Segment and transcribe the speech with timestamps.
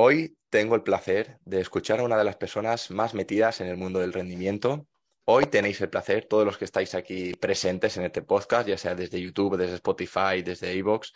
[0.00, 3.76] Hoy tengo el placer de escuchar a una de las personas más metidas en el
[3.76, 4.86] mundo del rendimiento.
[5.24, 8.94] Hoy tenéis el placer, todos los que estáis aquí presentes en este podcast, ya sea
[8.94, 11.12] desde YouTube, desde Spotify, desde Evox,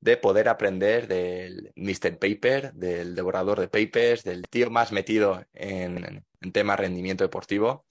[0.00, 2.18] de poder aprender del Mr.
[2.18, 7.86] Paper, del devorador de papers, del tío más metido en, en tema rendimiento deportivo.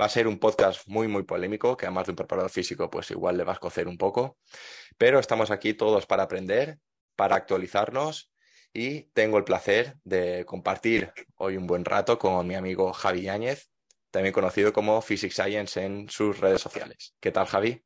[0.00, 3.10] Va a ser un podcast muy, muy polémico, que además de un preparador físico, pues
[3.10, 4.38] igual le va a escocer un poco.
[4.96, 6.78] Pero estamos aquí todos para aprender,
[7.14, 8.32] para actualizarnos
[8.74, 13.70] y tengo el placer de compartir hoy un buen rato con mi amigo Javi Yáñez,
[14.10, 17.14] también conocido como Physics Science en sus redes sociales.
[17.20, 17.82] ¿Qué tal, Javi?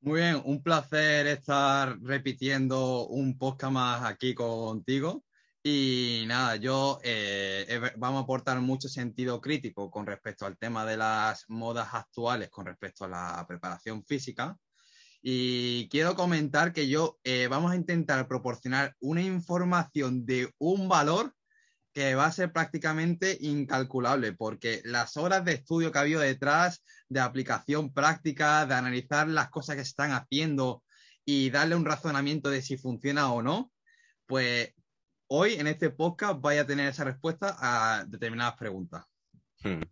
[0.00, 5.24] Muy bien, un placer estar repitiendo un podcast más aquí contigo.
[5.62, 10.96] Y nada, yo eh, vamos a aportar mucho sentido crítico con respecto al tema de
[10.96, 14.56] las modas actuales con respecto a la preparación física
[15.28, 21.34] y quiero comentar que yo eh, vamos a intentar proporcionar una información de un valor
[21.92, 26.84] que va a ser prácticamente incalculable, porque las horas de estudio que ha habido detrás,
[27.08, 30.84] de aplicación práctica, de analizar las cosas que se están haciendo
[31.24, 33.72] y darle un razonamiento de si funciona o no,
[34.26, 34.74] pues
[35.26, 39.04] hoy en este podcast vaya a tener esa respuesta a determinadas preguntas.
[39.64, 39.82] Hmm.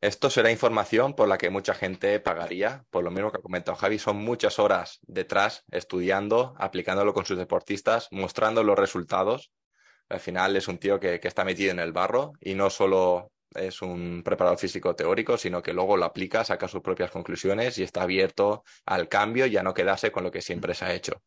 [0.00, 3.76] Esto será información por la que mucha gente pagaría, por lo mismo que ha comentado
[3.76, 9.50] Javi, son muchas horas detrás estudiando, aplicándolo con sus deportistas, mostrando los resultados.
[10.08, 13.82] Al final es un tío que, está metido en el barro y no solo es
[13.82, 18.02] un preparador físico teórico, sino que luego lo aplica, saca sus propias conclusiones y está
[18.02, 21.22] abierto al cambio y a no quedarse con lo que siempre se ha hecho.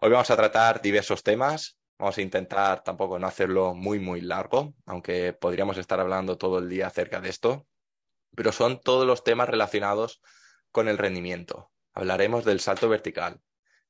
[0.00, 1.76] Hoy vamos a tratar diversos temas.
[1.98, 6.68] Vamos a intentar tampoco no hacerlo muy, muy largo, aunque podríamos estar hablando todo el
[6.68, 7.66] día acerca de esto
[8.36, 10.22] pero son todos los temas relacionados
[10.70, 11.72] con el rendimiento.
[11.94, 13.40] Hablaremos del salto vertical,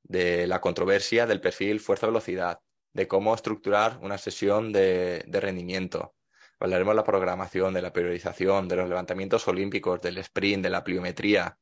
[0.05, 2.61] de la controversia del perfil fuerza-velocidad,
[2.95, 6.15] de cómo estructurar una sesión de, rendimiento.
[6.61, 10.85] Hablaremos de la programación, de la periodización, de los levantamientos olímpicos, del sprint, de la
[10.85, 11.59] pliometría,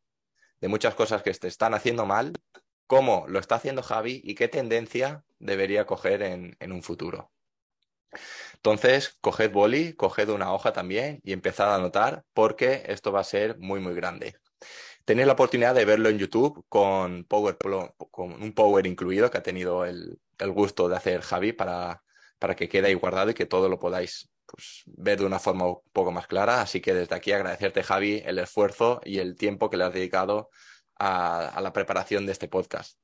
[0.60, 2.34] de muchas cosas que se están haciendo mal,
[2.86, 7.32] cómo lo está haciendo Javi y qué tendencia debería coger en un futuro.
[8.54, 13.24] Entonces, coged boli, coged una hoja también y empezad a anotar porque esto va a
[13.24, 14.36] ser muy, muy grande.
[15.04, 17.58] Tenéis la oportunidad de verlo en YouTube con, Power,
[18.10, 22.02] con un Power incluido que ha tenido el, gusto de hacer Javi para,
[22.38, 25.66] para, que quede ahí guardado y que todo lo podáis pues, ver de una forma
[25.66, 26.62] un poco más clara.
[26.62, 30.48] Así que desde aquí agradecerte, Javi, el esfuerzo y el tiempo que le has dedicado
[30.98, 32.98] a, la preparación de este podcast.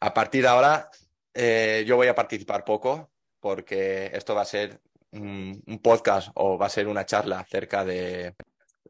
[0.00, 0.88] A partir de ahora,
[1.34, 3.10] eh, yo voy a participar poco,
[3.44, 8.34] porque esto va a ser un, podcast o va a ser una charla acerca de,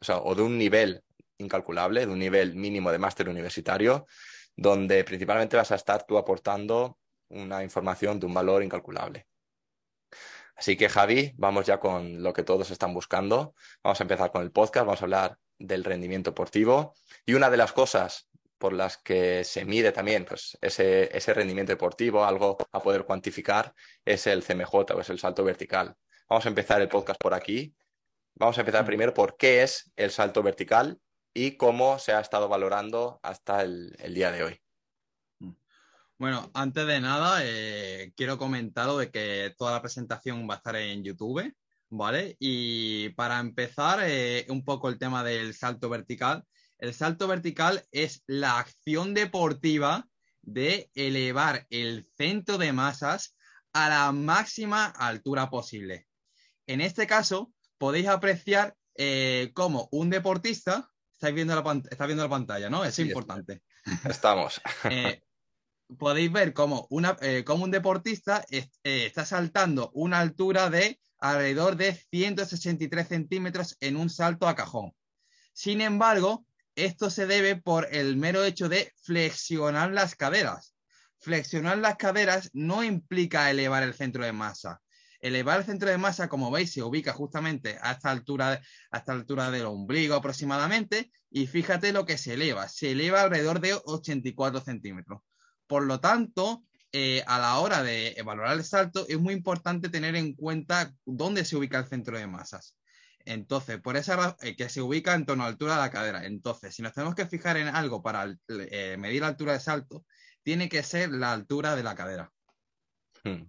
[0.08, 1.02] o, de un nivel
[1.38, 4.06] incalculable, de un nivel mínimo de máster universitario,
[4.54, 6.98] donde principalmente vas a estar tú aportando
[7.30, 9.26] una información de un valor incalculable.
[10.54, 13.56] Así que Javi, vamos ya con lo que todos están buscando.
[13.82, 16.94] Vamos a empezar con el podcast, vamos a hablar del rendimiento deportivo.
[17.26, 18.28] Y una de las cosas
[18.64, 23.74] por las que se mide también pues, ese, ese rendimiento deportivo, algo a poder cuantificar,
[24.06, 25.94] es el CMJ o es el salto vertical.
[26.30, 27.74] Vamos a empezar el podcast por aquí.
[28.36, 30.98] Vamos a empezar primero por qué es el salto vertical
[31.34, 34.58] y cómo se ha estado valorando hasta el, día de hoy.
[35.40, 35.50] Mm.
[36.16, 40.76] Bueno, antes de nada, eh, quiero comentaros de que toda la presentación va a estar
[40.76, 41.54] en YouTube,
[41.90, 42.34] ¿vale?
[42.38, 46.42] Y para empezar, eh, un poco el tema del salto vertical.
[46.84, 50.06] El salto vertical es la acción deportiva
[50.42, 53.34] de elevar el centro de masas
[53.72, 56.06] a la máxima altura posible.
[56.66, 62.28] En este caso, podéis apreciar eh, cómo un deportista, estáis viendo la, está viendo la
[62.28, 62.84] pantalla, ¿no?
[62.84, 63.62] Es importante.
[64.04, 64.60] Estamos.
[64.90, 65.22] Eh,
[65.98, 68.44] podéis ver cómo, una, eh, un deportista
[68.82, 74.92] está saltando una altura de alrededor de 163 centímetros en un salto a cajón.
[75.54, 76.44] Sin embargo,
[76.76, 80.74] esto se debe por el mero hecho de flexionar las caderas.
[81.20, 84.80] Flexionar las caderas no implica elevar el centro de masa.
[85.20, 88.60] Elevar el centro de masa, como veis, se ubica justamente a esta altura,
[88.90, 92.68] altura del ombligo aproximadamente, y fíjate lo que se eleva.
[92.68, 95.22] Se eleva alrededor de 84 centímetros.
[95.66, 96.62] Por lo tanto,
[96.92, 101.44] eh, a la hora de evaluar el salto, es muy importante tener en cuenta dónde
[101.44, 102.76] se ubica el centro de masas.
[103.24, 105.90] Entonces, por esa razón, eh, que se ubica en torno a la altura de la
[105.90, 106.26] cadera.
[106.26, 110.04] Entonces, si nos tenemos que fijar en algo para eh, medir la altura de salto,
[110.42, 112.32] tiene que ser la altura de la cadera.
[113.22, 113.44] Hmm.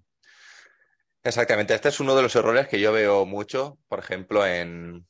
[1.24, 5.08] Exactamente, este es uno de los errores que yo veo mucho, por ejemplo, en,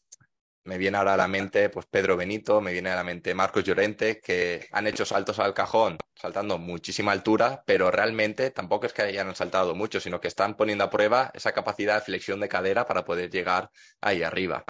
[0.66, 3.64] me viene ahora a la mente pues Pedro Benito, me viene a la mente Marcos
[3.64, 9.04] Llorente, que han hecho saltos al cajón, saltando muchísima altura, pero realmente tampoco es que
[9.04, 12.86] hayan saltado mucho, sino que están poniendo a prueba esa capacidad de flexión de cadera
[12.86, 13.70] para poder llegar
[14.02, 14.66] ahí arriba.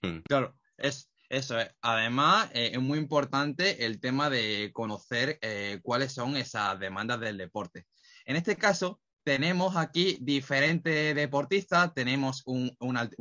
[0.00, 0.20] Hmm.
[0.28, 1.68] Claro, es, eso es.
[1.82, 7.36] Además, eh, es muy importante el tema de conocer eh, cuáles son esas demandas del
[7.36, 7.86] deporte.
[8.24, 12.74] En este caso, tenemos aquí diferentes deportistas, tenemos un,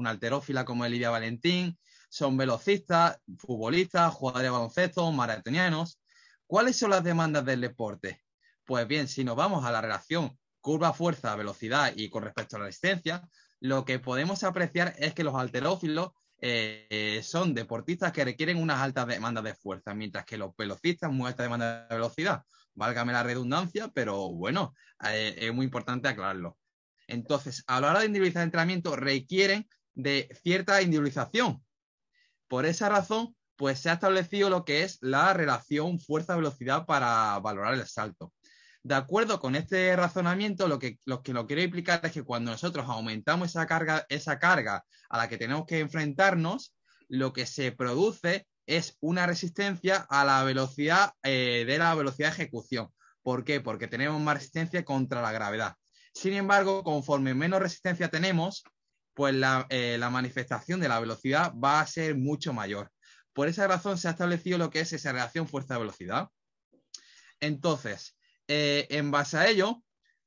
[0.06, 1.77] alterófila como Lidia Valentín,
[2.07, 6.00] son velocistas, futbolistas, jugadores de baloncesto, maratonianos.
[6.45, 8.24] ¿Cuáles son las demandas del deporte?
[8.63, 12.60] Pues bien, si nos vamos a la relación curva, fuerza, velocidad y con respecto a
[12.60, 13.27] la resistencia,
[13.60, 19.07] lo que podemos apreciar es que los alterófilos eh, son deportistas que requieren unas altas
[19.07, 22.45] demandas de fuerza, mientras que los velocistas muy altas demandas de velocidad.
[22.77, 24.75] Válgame la redundancia, pero bueno,
[25.09, 26.59] eh, es muy importante aclararlo.
[27.07, 31.65] Entonces, a la hora de individualizar el entrenamiento, requieren de cierta individualización.
[32.47, 37.74] Por esa razón, pues se ha establecido lo que es la relación fuerza-velocidad para valorar
[37.74, 38.31] el salto.
[38.83, 42.51] De acuerdo con este razonamiento, lo que, lo que lo quiero explicar es que cuando
[42.51, 46.75] nosotros aumentamos esa carga, esa carga a la que tenemos que enfrentarnos,
[47.09, 52.44] lo que se produce es una resistencia a la velocidad eh, de la velocidad de
[52.44, 52.90] ejecución.
[53.24, 53.62] ¿Por qué?
[53.62, 55.75] Porque tenemos más resistencia contra la gravedad.
[56.14, 58.64] Sin embargo, conforme menos resistencia tenemos,
[59.14, 62.92] pues la, eh, manifestación de la velocidad va a ser mucho mayor.
[63.34, 66.28] Por esa razón se ha establecido lo que es esa relación fuerza-velocidad.
[67.40, 68.18] Entonces,
[68.48, 69.84] eh, en base a ello,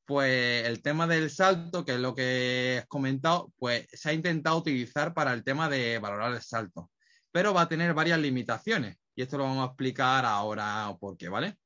[0.06, 4.56] pues el tema del salto, que es lo que has comentado, pues se ha intentado
[4.56, 6.90] utilizar para el tema de valorar el salto,
[7.32, 11.28] pero va a tener varias limitaciones y esto lo vamos a explicar ahora por qué,
[11.28, 11.58] ¿vale?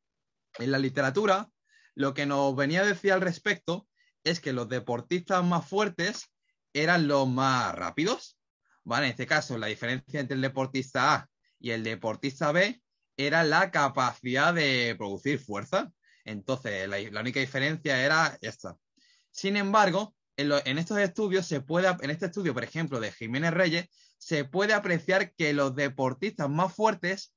[0.59, 1.49] En la literatura,
[1.95, 3.87] lo que nos venía a decir al respecto
[4.25, 6.31] es que los deportistas más fuertes
[6.73, 8.39] eran los más rápidos,
[8.83, 9.07] ¿vale?
[9.07, 11.29] En este caso, la diferencia entre el deportista A
[11.61, 12.83] y el deportista B
[13.17, 15.93] era la capacidad de producir fuerza.
[16.25, 18.77] Entonces, la, única diferencia era esta.
[19.31, 23.89] Sin embargo, en, estos estudios se puede, en este estudio, por ejemplo, de Jiménez Reyes,
[24.25, 27.35] se puede apreciar que los deportistas más fuertes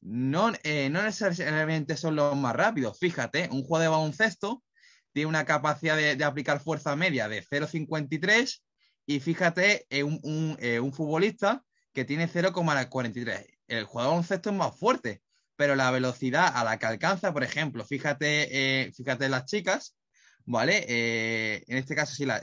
[0.00, 2.98] no, eh, no necesariamente son los más rápidos.
[2.98, 4.64] Fíjate, un jugador de baloncesto
[5.12, 8.62] tiene una capacidad de, aplicar fuerza media de 0,53
[9.04, 13.46] y fíjate, eh, un, un, eh, un futbolista que tiene 0,43.
[13.68, 15.20] El jugador de baloncesto es más fuerte,
[15.56, 19.94] pero la velocidad a la que alcanza, por ejemplo, fíjate, fíjate las chicas,
[20.46, 20.86] ¿vale?
[21.68, 22.40] En este caso sí, la,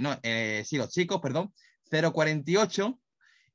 [0.00, 0.16] no,
[0.64, 1.52] sí, los chicos, perdón,
[1.90, 3.01] 0.48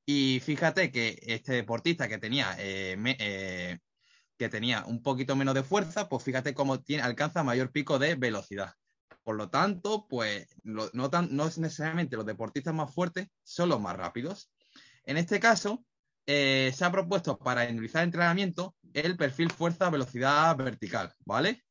[0.07, 6.23] y fíjate que este deportista que tenía, que tenía un poquito menos de fuerza, pues
[6.23, 8.73] fíjate cómo tiene, alcanza mayor pico de velocidad.
[9.23, 14.49] Por lo tanto, pues no, no necesariamente los deportistas más fuertes son los más rápidos.
[15.03, 15.85] En este caso,
[16.25, 21.63] se ha propuesto para individualizar el entrenamiento el perfil fuerza-velocidad vertical, ¿vale?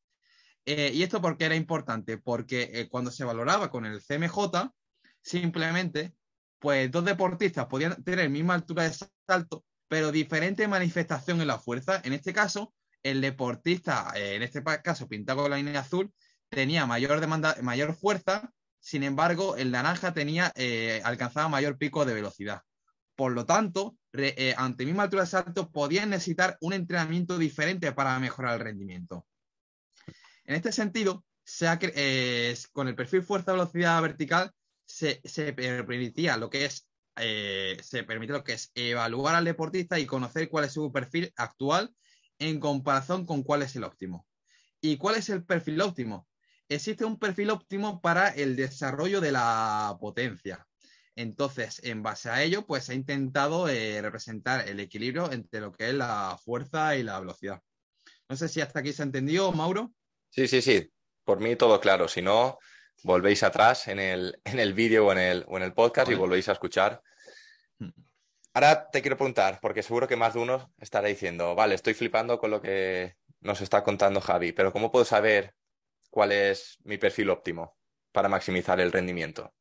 [0.65, 2.17] Eh, ¿Y esto por qué era importante?
[2.17, 4.71] Porque eh, cuando se valoraba con el CMJ,
[5.21, 6.13] simplemente,
[6.59, 8.95] pues dos deportistas podían tener misma altura de
[9.27, 12.01] salto, pero diferente manifestación en la fuerza.
[12.03, 12.73] En este caso,
[13.03, 16.11] el deportista, eh, en este caso pintado con la línea azul,
[16.49, 20.53] tenía mayor demanda, mayor fuerza, sin embargo, el naranja tenía,
[21.03, 22.61] alcanzaba mayor pico de velocidad.
[23.17, 28.17] Por lo tanto, eh, ante misma altura de salto, podían necesitar un entrenamiento diferente para
[28.19, 29.25] mejorar el rendimiento.
[30.45, 31.25] En este sentido,
[31.61, 34.51] eh, con el perfil fuerza-velocidad vertical,
[34.87, 35.21] se,
[35.53, 36.87] permitía lo que es
[37.19, 41.31] eh, se permite lo que es evaluar al deportista y conocer cuál es su perfil
[41.35, 41.91] actual
[42.39, 44.27] en comparación con cuál es el óptimo.
[44.81, 46.27] ¿Y cuál es el perfil óptimo?
[46.69, 50.67] Existe un perfil óptimo para el desarrollo de la potencia.
[51.15, 55.89] Entonces, en base a ello, pues ha intentado eh, representar el equilibrio entre lo que
[55.89, 57.59] es la fuerza y la velocidad.
[58.29, 59.91] No sé si hasta aquí se ha entendido, Mauro.
[60.29, 60.91] Sí, sí, sí.
[61.23, 62.07] Por mí todo claro.
[62.07, 62.59] Si no,
[63.03, 66.53] volvéis atrás en el, vídeo o, en el, o en el podcast y volvéis a
[66.53, 67.01] escuchar.
[67.79, 67.89] Hmm.
[68.53, 72.39] Ahora te quiero preguntar, porque seguro que más de uno estará diciendo, vale, estoy flipando
[72.39, 75.53] con lo que nos está contando Javi, pero ¿cómo puedo saber
[76.09, 77.77] cuál es mi perfil óptimo
[78.11, 79.53] para maximizar el rendimiento?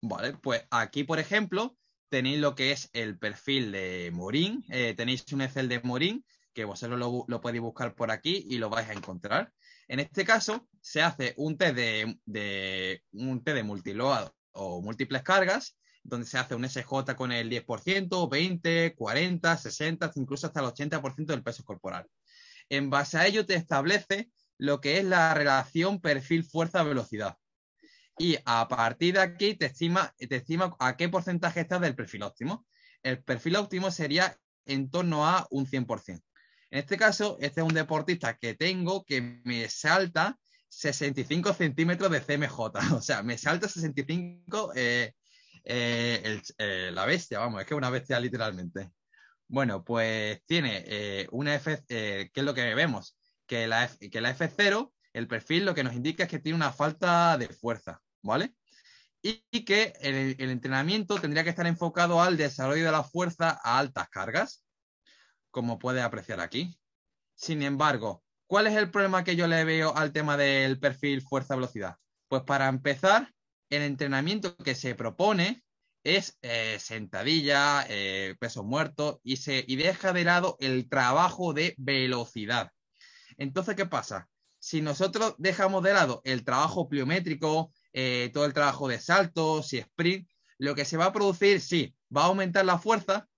[0.00, 1.76] Vale, pues aquí, por ejemplo,
[2.08, 4.64] tenéis lo que es el perfil de Morín.
[4.70, 8.70] Eh, tenéis un Excel de Morín que vosotros lo, podéis buscar por aquí y lo
[8.70, 9.52] vais a encontrar.
[9.88, 16.26] En este caso, se hace un test de, un test de o múltiples cargas, donde
[16.26, 21.42] se hace un SJ con el 10%, 20, 40, 60, incluso hasta el 80% del
[21.42, 22.06] peso corporal.
[22.68, 27.36] En base a ello te establece lo que es la relación perfil fuerza-velocidad
[28.18, 32.24] y a partir de aquí te estima, te estima a qué porcentaje estás del perfil
[32.24, 32.66] óptimo.
[33.02, 36.20] el perfil óptimo sería en torno a un 100%.
[36.70, 42.20] En este caso, este es un deportista que tengo que me salta 65 centímetros de
[42.20, 42.58] CMJ,
[42.94, 45.12] o sea, me salta 65 eh,
[45.64, 48.90] eh, eh, la bestia, vamos, es que es una bestia literalmente.
[49.48, 53.16] Bueno, pues tiene una F, ¿qué es lo que vemos?
[53.46, 56.70] Que la, que la F0, el perfil lo que nos indica es que tiene una
[56.70, 58.54] falta de fuerza, ¿vale?
[59.22, 64.10] Y, que el entrenamiento tendría que estar enfocado al desarrollo de la fuerza a altas
[64.10, 64.67] cargas,
[65.58, 66.78] como puedes apreciar aquí.
[67.34, 71.96] Sin embargo, ¿cuál es el problema que yo le veo al tema del perfil fuerza-velocidad?
[72.28, 73.34] Pues para empezar,
[73.68, 75.64] el entrenamiento que se propone
[76.04, 81.74] es eh, sentadilla, eh, peso muerto y, se, y deja de lado el trabajo de
[81.76, 82.70] velocidad.
[83.36, 84.28] Entonces, ¿qué pasa?
[84.60, 89.78] Si nosotros dejamos de lado el trabajo pliométrico, eh, todo el trabajo de saltos y
[89.78, 93.28] sprint, lo que se va a producir, sí, va a aumentar la fuerza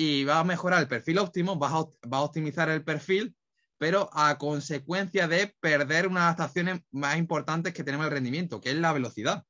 [0.00, 3.34] y va a mejorar el perfil óptimo, va a, va a optimizar el perfil,
[3.78, 8.76] pero a consecuencia de perder unas adaptaciones más importantes que tenemos el rendimiento, que es
[8.76, 9.44] la velocidad.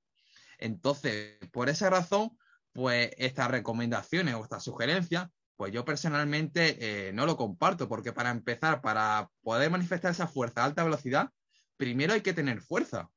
[0.57, 2.31] Entonces, por esa razón,
[2.73, 8.31] pues estas recomendaciones o estas sugerencias, pues yo personalmente eh, no lo comparto, porque para
[8.31, 11.29] empezar, para poder manifestar esa fuerza a alta velocidad,
[11.77, 13.11] primero hay que tener fuerza.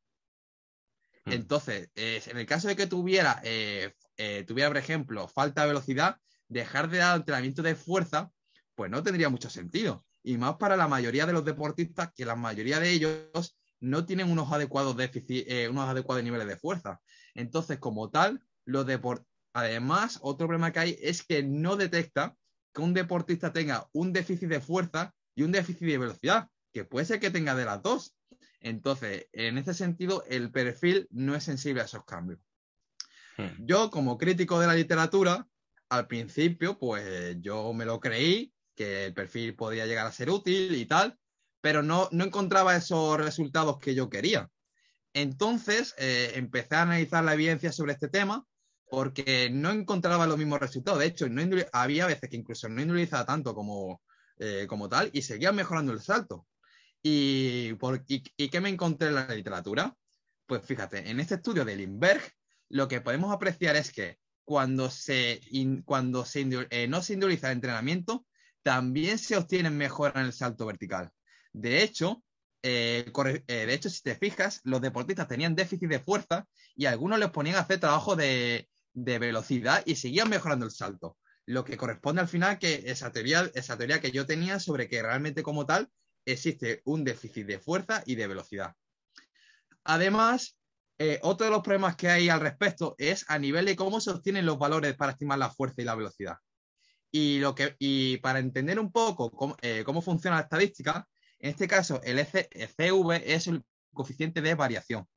[1.24, 1.32] Hmm.
[1.32, 6.18] Entonces, en el caso de que tuviera, eh, eh, tuviera, por ejemplo, falta de velocidad,
[6.52, 8.32] dejar de dar entrenamiento de fuerza,
[8.76, 10.06] pues no tendría mucho sentido.
[10.24, 14.30] Y más para la mayoría de los deportistas, que la mayoría de ellos no tienen
[14.30, 17.00] unos adecuados déficit, unos adecuados niveles de fuerza.
[17.34, 18.86] Entonces, como tal, los
[19.54, 22.36] Además, otro problema que hay es que no detecta
[22.74, 27.06] que un deportista tenga un déficit de fuerza y un déficit de velocidad, que puede
[27.06, 28.16] ser que tenga de las dos.
[28.62, 32.40] Entonces, en ese sentido, el perfil no es sensible a esos cambios.
[33.38, 33.66] Hmm.
[33.66, 35.46] Yo, como crítico de la literatura,
[35.92, 40.74] al principio, pues yo me lo creí, que el perfil podía llegar a ser útil
[40.74, 41.20] y tal,
[41.60, 44.50] pero no, no encontraba esos resultados que yo quería.
[45.14, 48.46] Entonces eh, empecé a analizar la evidencia sobre este tema
[48.90, 51.00] porque no encontraba los mismos resultados.
[51.02, 51.42] De hecho, no
[51.74, 54.02] había veces que incluso no individualizaba tanto como,
[54.40, 56.48] eh, como tal y seguía mejorando el salto.
[57.04, 59.94] ¿Y, por, y, qué me encontré en la literatura?
[60.46, 62.24] Pues fíjate, en este estudio de Lindbergh,
[62.70, 65.42] lo que podemos apreciar es que cuando, se,
[65.86, 68.26] cuando se, eh, no se individualiza el entrenamiento,
[68.64, 71.12] también se obtienen mejoras en el salto vertical.
[71.54, 72.24] De hecho,
[72.64, 73.12] eh,
[73.48, 77.32] eh, de hecho, si te fijas, los deportistas tenían déficit de fuerza y algunos les
[77.32, 81.18] ponían a hacer trabajo de, velocidad y seguían mejorando el salto.
[81.46, 85.02] Lo que corresponde al final que esa teoría, esa teoría que yo tenía sobre que
[85.02, 85.90] realmente como tal
[86.26, 88.76] existe un déficit de fuerza y de velocidad.
[89.84, 90.58] Además,
[91.04, 94.12] eh, otro de los problemas que hay al respecto es a nivel de cómo se
[94.12, 96.38] obtienen los valores para estimar la fuerza y la velocidad.
[97.10, 101.08] Y, lo que, y para entender un poco cómo, cómo funciona la estadística,
[101.40, 105.08] en este caso, el, CV es el coeficiente de variación.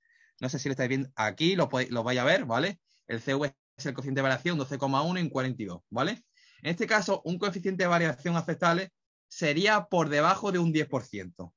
[0.41, 2.81] No sé si lo estáis viendo aquí, lo, lo vais a ver, ¿vale?
[3.07, 6.25] El CV es el coeficiente de variación 12,1 en 42, ¿vale?
[6.63, 8.91] En este caso, un coeficiente de variación aceptable
[9.29, 11.53] sería por debajo de un 10%.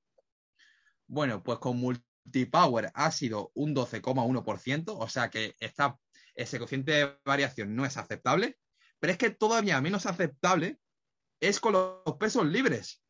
[1.07, 1.81] Bueno, pues con
[2.27, 5.55] multipower ha sido un 12,1%, o sea que
[6.35, 8.57] ese coeficiente de variación no es aceptable,
[8.99, 10.79] pero es que todavía menos aceptable
[11.39, 13.01] es con los pesos libres.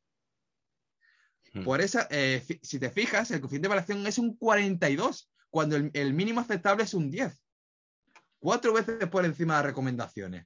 [1.53, 1.63] Hmm.
[1.63, 6.13] Por esa, eh, si te fijas, el coeficiente de variación es un 42, cuando el,
[6.13, 7.41] mínimo aceptable es un 10.
[8.39, 10.45] Cuatro veces por encima de las recomendaciones.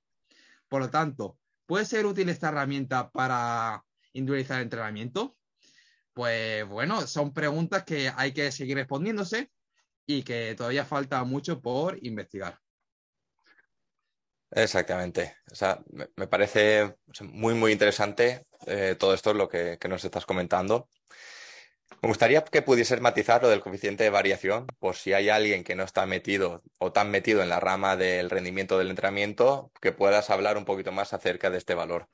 [0.70, 5.36] Por lo tanto, ¿puede ser útil esta herramienta para individualizar el entrenamiento?
[6.14, 9.50] Pues bueno, son preguntas que hay que seguir respondiéndose
[10.06, 12.60] y que todavía falta mucho por investigar.
[14.52, 15.38] Exactamente.
[15.52, 20.90] O sea, me, parece muy, muy interesante eh, todo esto, lo que, nos estás comentando.
[22.02, 25.76] Me gustaría que pudieses matizar lo del coeficiente de variación, por si hay alguien que
[25.76, 30.30] no está metido o tan metido en la rama del rendimiento del entrenamiento, que puedas
[30.30, 32.10] hablar un poquito más acerca de este valor.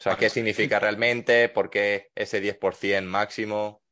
[0.00, 1.50] O sea, ¿qué significa realmente?
[1.50, 3.82] ¿Por qué ese 10% máximo?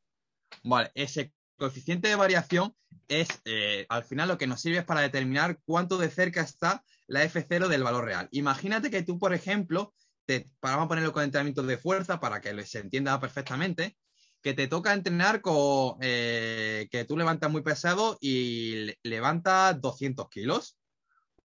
[0.63, 2.75] Vale, ese coeficiente de variación
[3.07, 6.83] es, eh, al final, lo que nos sirve es para determinar cuánto de cerca está
[7.05, 8.27] la F0 del valor real.
[8.31, 9.93] Imagínate que tú, por ejemplo,
[10.25, 13.95] te, vamos a ponerlo con entrenamiento de fuerza para que se entienda perfectamente,
[14.41, 20.75] que te toca entrenar con eh, que tú levantas muy pesado y levantas 200 kilos,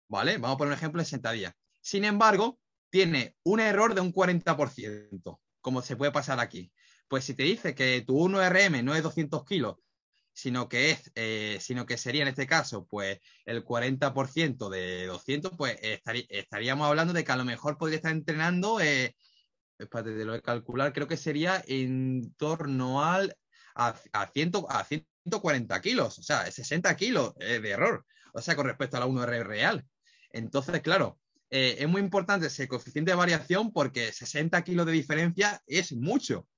[0.08, 0.36] ¿vale?
[0.36, 1.56] Vamos a poner un ejemplo de sentadilla.
[1.80, 2.58] Sin embargo,
[2.92, 6.70] tiene un error de un 40%, como se puede pasar aquí.
[7.08, 9.76] Pues si te dice que tu 1RM no es 200 kilos
[10.34, 15.52] sino que, es, eh, sino que sería en este caso pues el 40% de 200,
[15.58, 19.14] pues estaríamos hablando de que a lo mejor podría estar entrenando, eh,
[19.78, 23.36] espérate, de lo de calcular, creo que sería en torno al,
[23.74, 29.00] a, a, 140 kilos, o sea, 60 kilos de error, o sea, con respecto a
[29.00, 29.84] la 1R real.
[30.30, 31.18] Entonces, claro,
[31.54, 36.48] eh, es muy importante ese coeficiente de variación porque 60 kilos de diferencia es mucho.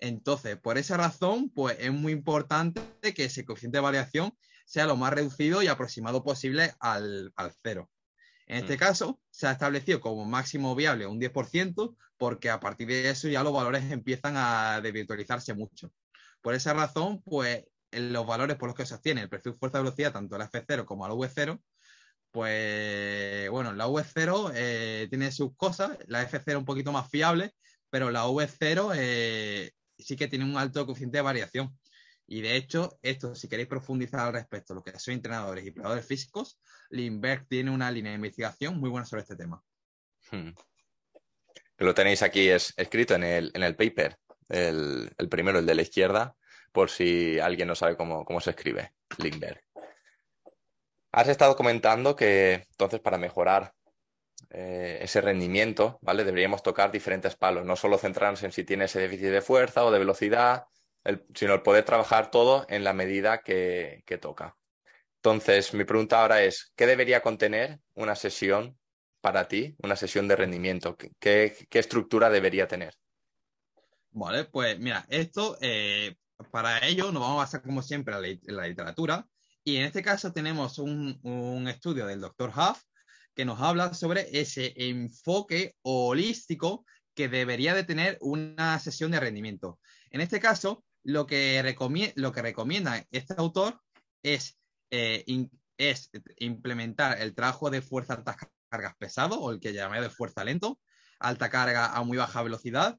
[0.00, 2.82] Entonces, por esa razón, pues es muy importante
[3.14, 4.36] que ese coeficiente de variación
[4.66, 7.92] sea lo más reducido y aproximado posible al, cero.
[8.48, 8.78] En este mm.
[8.78, 13.44] caso, se ha establecido como máximo viable un 10%, porque a partir de eso ya
[13.44, 15.92] los valores empiezan a desvirtualizarse mucho.
[16.42, 20.36] Por esa razón, pues los valores por los que se obtiene el perfil fuerza-velocidad, tanto
[20.36, 21.60] la F0 como la V0,
[22.34, 27.52] pues bueno, la V0 eh, tiene sus cosas, la F0 un poquito más fiable,
[27.90, 31.78] pero la V0 eh, sí que tiene un alto coeficiente de variación.
[32.26, 36.08] Y de hecho, esto, si queréis profundizar al respecto, lo que son entrenadores y preparadores
[36.08, 36.58] físicos,
[36.90, 39.62] Lindbergh tiene una línea de investigación muy buena sobre este tema.
[40.32, 40.50] Hmm.
[41.76, 46.34] Lo tenéis aquí escrito en el, en el paper, el, primero, el de la izquierda,
[46.72, 49.63] por si alguien no sabe cómo, cómo se escribe, Lindbergh.
[51.16, 53.72] Has estado comentando que entonces para mejorar
[54.50, 56.24] eh, ese rendimiento, ¿vale?
[56.24, 59.92] Deberíamos tocar diferentes palos, no solo centrarnos en si tiene ese déficit de fuerza o
[59.92, 60.64] de velocidad,
[61.32, 64.56] sino el poder trabajar todo en la medida que, toca.
[65.22, 68.76] Entonces, mi pregunta ahora es, ¿qué debería contener una sesión
[69.20, 70.96] para ti, una sesión de rendimiento?
[71.20, 72.92] ¿Qué, estructura debería tener?
[74.10, 76.16] Vale, pues mira, esto, eh,
[76.50, 79.28] para ello nos vamos a basar como siempre en la, literatura
[79.64, 82.82] y en este caso tenemos un, un estudio del doctor Huff
[83.34, 89.78] que nos habla sobre ese enfoque holístico que debería de tener una sesión de rendimiento.
[90.10, 91.62] En este caso, lo que,
[92.16, 93.80] lo que recomienda este autor
[94.22, 94.58] es,
[94.90, 95.24] eh,
[95.78, 98.36] es implementar el trabajo de fuerza altas
[98.68, 100.78] cargas pesado, o el que llama de fuerza lento,
[101.18, 102.98] alta carga a muy baja velocidad,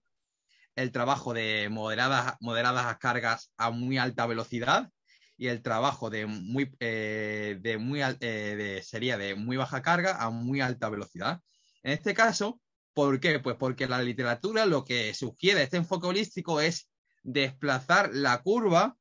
[0.75, 4.89] el trabajo de moderadas, moderadas cargas a muy alta velocidad
[5.37, 10.29] y el trabajo de muy, eh, de muy eh, sería de muy baja carga a
[10.29, 11.41] muy alta velocidad.
[11.83, 12.61] En este caso,
[12.93, 13.39] ¿por qué?
[13.39, 16.89] Pues porque la literatura lo que sugiere este enfoque holístico es
[17.23, 18.97] desplazar la curva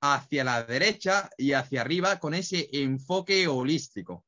[0.00, 4.24] hacia la derecha y hacia arriba con ese enfoque holístico.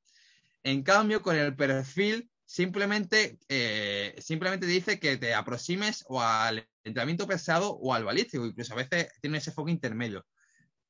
[0.63, 7.27] En cambio, con el perfil simplemente, eh, simplemente dice que te aproximes o al entrenamiento
[7.27, 10.27] pesado o al balístico, incluso a veces tiene ese enfoque intermedio.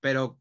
[0.01, 0.38] Pero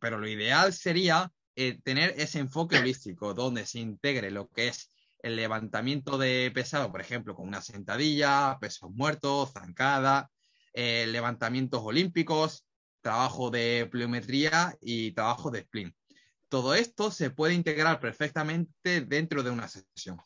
[0.00, 4.90] pero lo ideal sería eh, tener ese enfoque holístico donde se integre lo que es
[5.20, 10.30] el levantamiento de pesado, por ejemplo, con una sentadilla, pesos muertos, zancada,
[10.72, 12.64] eh, levantamientos olímpicos,
[13.00, 15.94] trabajo de pliometría y trabajo de sprint.
[16.48, 20.20] Todo esto se puede integrar perfectamente dentro de una sesión.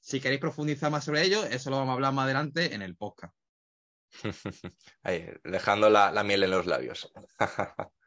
[0.00, 2.96] Si queréis profundizar más sobre ello, eso lo vamos a hablar más adelante en el
[2.96, 3.34] podcast.
[5.44, 7.12] dejando la miel en los labios.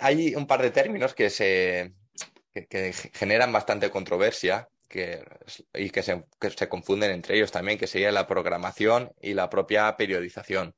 [0.00, 1.92] hay un par de términos que se
[3.12, 4.68] generan bastante controversia
[5.74, 10.74] y que se, confunden entre ellos también, que sería la programación y la propia periodización.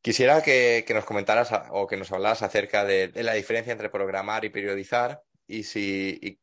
[0.00, 4.50] Quisiera que, nos comentaras o que nos hablaras acerca de, la diferencia entre programar y
[4.50, 6.40] periodizar y si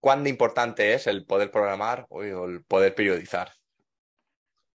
[0.00, 3.52] cuán importante es el poder programar o el poder periodizar.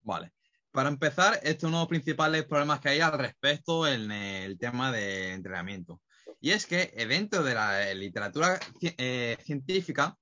[0.03, 0.31] Vale.
[0.77, 4.91] Para empezar, es uno de los principales problemas que hay al respecto en el tema
[4.91, 6.03] de entrenamiento.
[6.39, 10.15] Y es que eh, dentro de la literatura eh, científica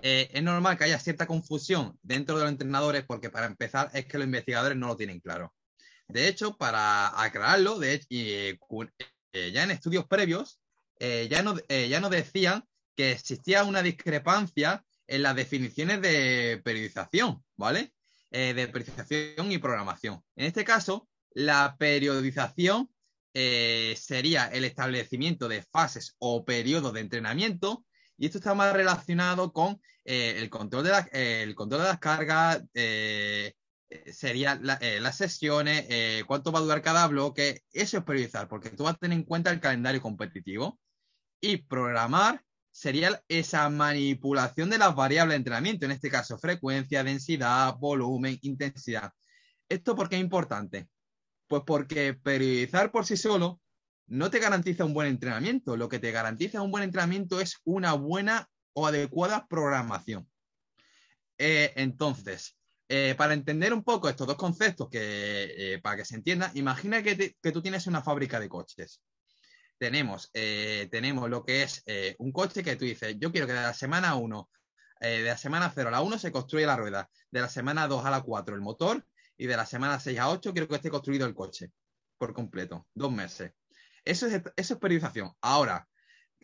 [0.00, 4.06] eh, es normal que haya cierta confusión dentro de los entrenadores porque para empezar es
[4.06, 5.52] que los investigadores no lo tienen claro.
[6.06, 7.98] De hecho, para aclararlo, de
[9.32, 10.60] ya en estudios previos,
[11.00, 12.62] ya, no, ya nos decían
[12.94, 17.92] que existía una discrepancia en las definiciones de periodización, ¿vale?
[18.32, 20.20] Eh, de periodización y programación.
[20.34, 22.90] En este caso, la periodización
[23.34, 27.84] eh, sería el establecimiento de fases o periodos de entrenamiento
[28.18, 32.64] y esto está más relacionado con eh, el, control de el control de las cargas,
[34.12, 37.62] sería las sesiones, cuánto va a durar cada bloque.
[37.70, 40.80] Eso es periodizar, porque tú vas a tener en cuenta el calendario competitivo
[41.40, 42.42] y programar
[42.76, 49.12] sería esa manipulación de las variables de entrenamiento, en este caso frecuencia, densidad, volumen, intensidad.
[49.66, 50.86] ¿Esto por qué es importante?
[51.46, 53.62] Pues porque periodizar por sí solo
[54.06, 55.74] no te garantiza un buen entrenamiento.
[55.78, 60.28] Lo que te garantiza un buen entrenamiento es una buena o adecuada programación.
[61.38, 62.56] Eh, entonces,
[62.88, 67.02] Eh, para entender un poco estos dos conceptos, que, eh, para que se entienda, imagina
[67.02, 69.00] que, tú tienes una fábrica de coches.
[69.78, 71.84] Tenemos, eh, tenemos lo que es
[72.18, 74.50] un coche que tú dices, yo quiero que de la semana 1,
[75.00, 78.04] de la semana 0 a la 1 se construya la rueda, de la semana 2
[78.04, 80.90] a la 4 el motor y de la semana 6 a 8 quiero que esté
[80.90, 81.70] construido el coche
[82.18, 83.52] por completo, dos meses.
[84.04, 85.32] Eso es, eso es periodización.
[85.40, 85.88] Ahora,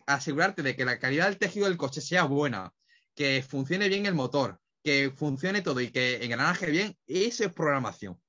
[0.05, 2.73] asegurarte de que la calidad del tejido del coche sea buena,
[3.15, 8.21] que funcione bien el motor, que funcione todo y que engranaje bien, eso es programación.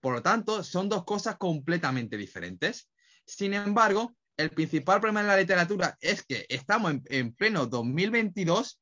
[0.00, 2.90] Por lo tanto, son dos cosas completamente diferentes.
[3.26, 8.80] Sin embargo, el principal problema en la literatura es que estamos en, pleno 2022.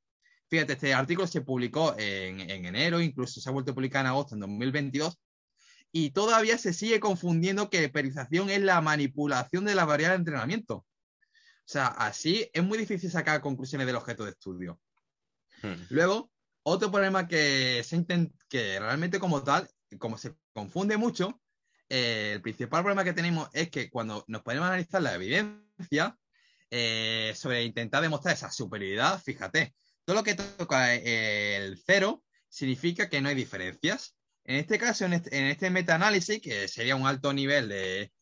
[0.48, 4.08] Fíjate, este artículo se publicó en, en, enero, incluso se ha vuelto a publicar en
[4.08, 5.18] agosto en 2022,
[5.92, 10.76] y todavía se sigue confundiendo que periodización es la manipulación de la variable de entrenamiento.
[10.76, 14.80] O sea, así es muy difícil sacar conclusiones del objeto de estudio.
[15.62, 15.74] Hmm.
[15.90, 16.30] Luego,
[16.62, 18.04] otro problema que, se
[18.48, 21.40] que realmente como tal, como se confunde mucho,
[21.90, 26.16] eh, el principal problema que tenemos es que cuando nos podemos analizar la evidencia
[26.70, 29.74] eh, sobre intentar demostrar esa superioridad, fíjate,
[30.04, 34.16] todo lo que toca eh, el cero significa que no hay diferencias.
[34.44, 38.12] En este caso, en este, este metaanálisis, que sería un alto nivel de,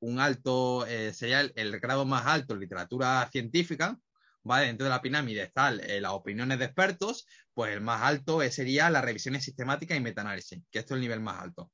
[0.00, 3.98] un alto, sería el, grado más alto en literatura científica,
[4.42, 4.66] ¿vale?
[4.66, 9.04] Dentro de la pirámide están las opiniones de expertos, pues el más alto sería las
[9.04, 11.70] revisiones sistemáticas y metaanálisis, que esto es el nivel más alto.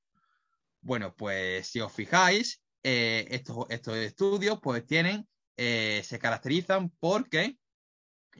[0.80, 7.58] Bueno, pues si os fijáis, eh, estos, estos, estudios pues tienen, eh, se caracterizan porque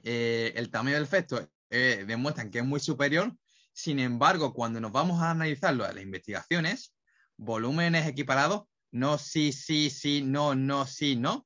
[0.03, 3.35] el tamaño del efecto demuestran que es muy superior.
[3.73, 6.93] Sin embargo, cuando nos vamos a analizar las investigaciones,
[7.35, 11.45] volúmenes equiparados, no sí, sí, sí, no, no, sí, no,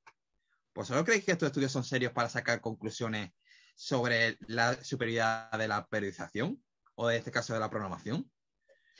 [0.75, 3.31] ¿Vosotros creéis que estos estudios son serios para sacar conclusiones
[3.75, 6.63] sobre la superioridad de la periodización
[6.95, 8.29] o en este caso de la programación?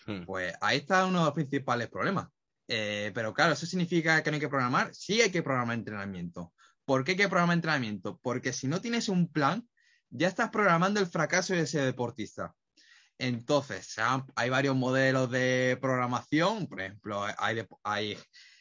[0.06, 0.26] Hmm.
[0.26, 2.28] Pues ahí está uno de los principales problemas.
[2.68, 4.94] Eh, pero claro, ¿eso significa que no hay que programar?
[4.94, 6.54] Sí hay que programar entrenamiento.
[6.86, 8.20] ¿Por qué hay que programar entrenamiento?
[8.22, 9.68] Porque si no tienes un plan,
[10.10, 12.54] ya estás programando el fracaso de ese deportista.
[13.18, 13.96] Entonces,
[14.36, 17.26] hay varios modelos de programación, por ejemplo,
[17.84, 18.18] hay,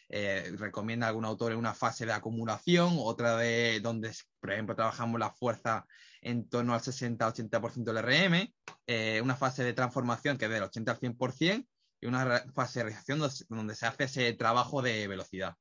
[0.09, 5.19] eh, recomienda algún autor en una fase de acumulación, otra de donde, por ejemplo, trabajamos
[5.19, 5.87] la fuerza
[6.23, 8.55] en torno al 60-80% del RM,
[8.87, 11.67] eh, una fase de transformación que es del 80 al 100%
[12.01, 15.57] y una fase de reacción donde, se hace ese trabajo de velocidad.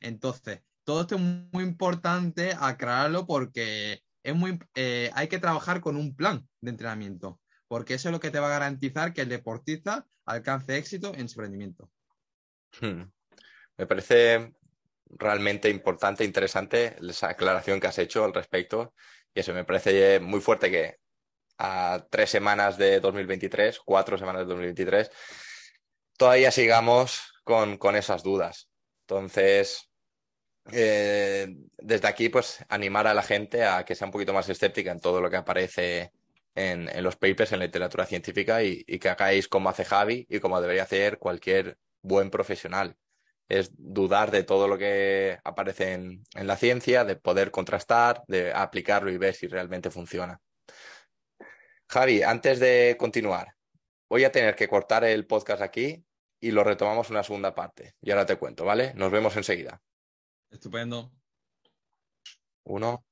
[0.00, 5.96] Entonces, todo esto es muy importante aclararlo porque es muy, eh, hay que trabajar con
[5.96, 9.28] un plan de entrenamiento, porque eso es lo que te va a garantizar que el
[9.28, 11.90] deportista alcance éxito en su rendimiento.
[12.80, 13.02] Hmm.
[13.76, 14.52] Me parece
[15.18, 18.94] realmente importante, e interesante esa aclaración que has hecho al respecto.
[19.34, 20.96] Y eso me parece muy fuerte que
[21.58, 25.10] a tres semanas de 2023, cuatro semanas de 2023,
[26.16, 28.68] todavía sigamos con, esas dudas.
[29.02, 29.90] Entonces,
[30.72, 34.90] eh, desde aquí, pues animar a la gente a que sea un poquito más escéptica
[34.92, 36.12] en todo lo que aparece
[36.54, 40.40] en, los papers, en la literatura científica y, y, que hagáis como hace Javi y
[40.40, 42.96] como debería hacer cualquier buen profesional
[43.50, 49.10] es dudar de todo lo que aparece en, la ciencia, de poder contrastar, de aplicarlo
[49.10, 50.40] y ver si realmente funciona.
[51.88, 53.56] Javi, antes de continuar,
[54.08, 56.04] voy a tener que cortar el podcast aquí
[56.40, 57.96] y lo retomamos una segunda parte.
[58.00, 58.94] Y ahora te cuento, ¿vale?
[58.94, 59.82] Nos vemos enseguida.
[60.48, 61.10] Estupendo.
[62.64, 63.04] Uno.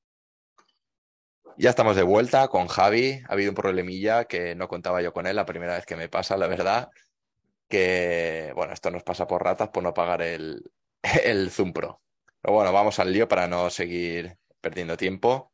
[1.57, 3.20] Ya estamos de vuelta con Javi.
[3.29, 6.09] Ha habido un problemilla que no contaba yo con él la primera vez que me
[6.09, 6.88] pasa, la verdad
[7.68, 10.70] que, bueno, esto nos pasa por ratas por no pagar el,
[11.24, 12.02] el Zoom Pro.
[12.40, 15.52] Pero bueno, vamos al lío para no seguir perdiendo tiempo.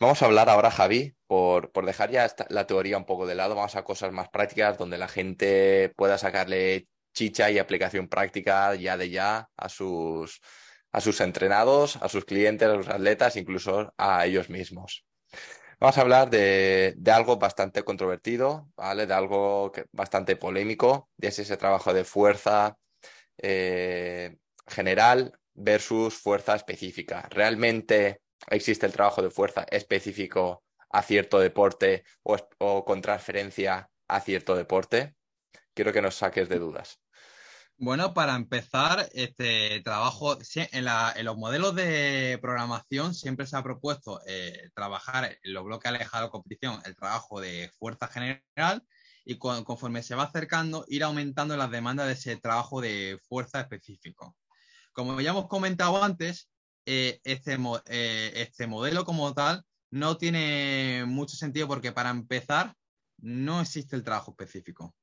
[0.00, 3.54] Vamos a hablar ahora, Javi, por, por dejar ya la teoría un poco de lado,
[3.54, 8.96] vamos a cosas más prácticas donde la gente pueda sacarle chicha y aplicación práctica ya
[8.96, 10.40] de ya a sus,
[10.92, 15.04] a sus entrenados, a sus clientes, a sus atletas, incluso a ellos mismos.
[15.80, 19.06] Vamos a hablar de, algo bastante controvertido, ¿vale?
[19.06, 22.76] De algo bastante polémico, y es ese trabajo de fuerza
[23.38, 27.28] eh, general versus fuerza específica.
[27.30, 34.20] ¿Realmente existe el trabajo de fuerza específico a cierto deporte o, o con transferencia a
[34.20, 35.14] cierto deporte?
[35.74, 37.03] Quiero que nos saques de dudas.
[37.84, 40.84] Bueno, para empezar, este trabajo en,
[41.26, 46.30] los modelos de programación siempre se ha propuesto eh, trabajar en los bloques alejados de
[46.30, 48.82] competición, el trabajo de fuerza general
[49.26, 54.34] y conforme se va acercando, ir aumentando las demandas de ese trabajo de fuerza específico.
[54.94, 56.48] Como ya hemos comentado antes,
[56.86, 62.74] eh, este, eh, este modelo como tal no tiene mucho sentido porque para empezar
[63.18, 64.94] no existe el trabajo específico.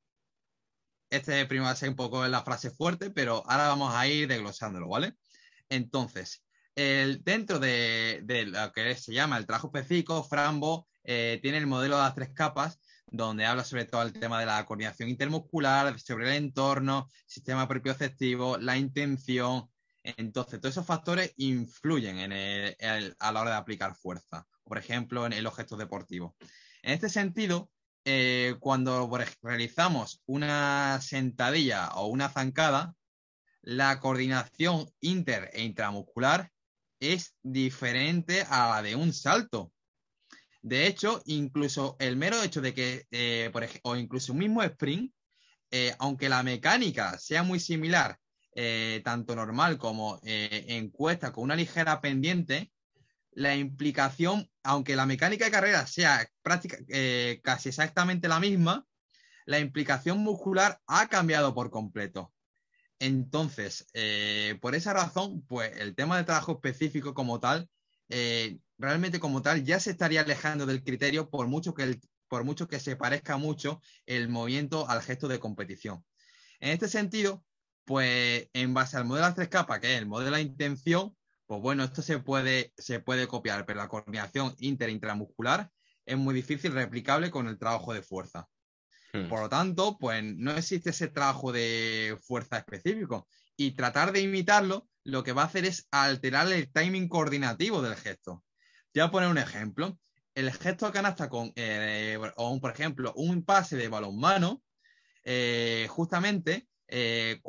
[1.11, 4.29] Este primero va a ser un poco la frase fuerte, pero ahora vamos a ir
[4.29, 5.17] desglosándolo, ¿vale?
[5.67, 6.41] Entonces,
[6.73, 11.97] el, dentro de, lo que se llama el trabajo específico, Frambo eh, tiene el modelo
[11.97, 16.29] de las tres capas, donde habla sobre todo el tema de la coordinación intermuscular, sobre
[16.29, 19.69] el entorno, sistema propioceptivo, la intención.
[20.03, 25.57] Entonces, todos esos factores influyen a la hora de aplicar fuerza, por ejemplo, en los
[25.57, 26.35] gestos deportivos.
[26.83, 27.69] En este sentido,
[28.05, 29.09] eh, cuando
[29.41, 32.95] realizamos una sentadilla o una zancada,
[33.61, 36.51] la coordinación inter e intramuscular
[36.99, 39.71] es diferente a la de un salto.
[40.61, 43.51] De hecho, incluso el mero hecho de que, eh,
[43.83, 45.11] o incluso un mismo sprint,
[45.71, 48.17] eh, aunque la mecánica sea muy similar,
[48.53, 52.70] eh, tanto normal como en cuesta con una ligera pendiente,
[53.31, 56.77] la implicación, aunque la mecánica de carrera sea práctica,
[57.43, 58.85] casi exactamente la misma,
[59.45, 62.33] la implicación muscular ha cambiado por completo.
[62.99, 63.87] Entonces,
[64.61, 67.69] por esa razón, pues el tema de trabajo específico como tal
[68.77, 72.79] realmente como tal ya se estaría alejando del criterio por mucho que, por mucho que
[72.79, 76.03] se parezca mucho el movimiento al gesto de competición.
[76.59, 77.43] En este sentido,
[77.85, 81.15] pues en base al modelo de las tres capas, que es el modelo de intención,
[81.51, 85.69] pues bueno, esto se puede, se puede copiar, pero la coordinación inter intramuscular
[86.05, 88.47] es muy difícil replicable con el trabajo de fuerza.
[89.11, 89.27] Hmm.
[89.27, 93.27] Por lo tanto, pues no existe ese trabajo de fuerza específico.
[93.57, 97.97] Y tratar de imitarlo, lo que va a hacer es alterar el timing coordinativo del
[97.97, 98.45] gesto.
[98.93, 99.99] Te voy a poner un ejemplo.
[100.33, 104.63] El gesto de canasta con, eh, o por ejemplo, un pase de balonmano,
[105.25, 107.39] eh, justamente eh,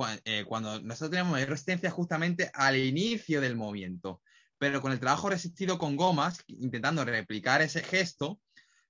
[0.46, 4.22] cuando nosotros tenemos resistencia justamente al inicio del movimiento,
[4.58, 8.40] pero con el trabajo resistido con gomas, intentando replicar ese gesto,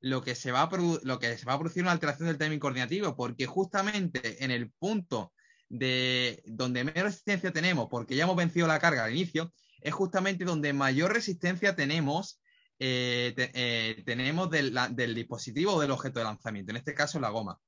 [0.01, 0.71] lo que se va a,
[1.03, 4.71] lo que se va a producir una alteración del timing coordinativo, porque justamente en el
[4.73, 5.33] punto
[5.69, 10.45] de donde menos resistencia tenemos, porque ya hemos vencido la carga al inicio, es justamente
[10.45, 12.43] donde mayor resistencia tenemos
[12.85, 17.61] eh, eh, tenemos del, dispositivo o del objeto de lanzamiento, en este caso la goma.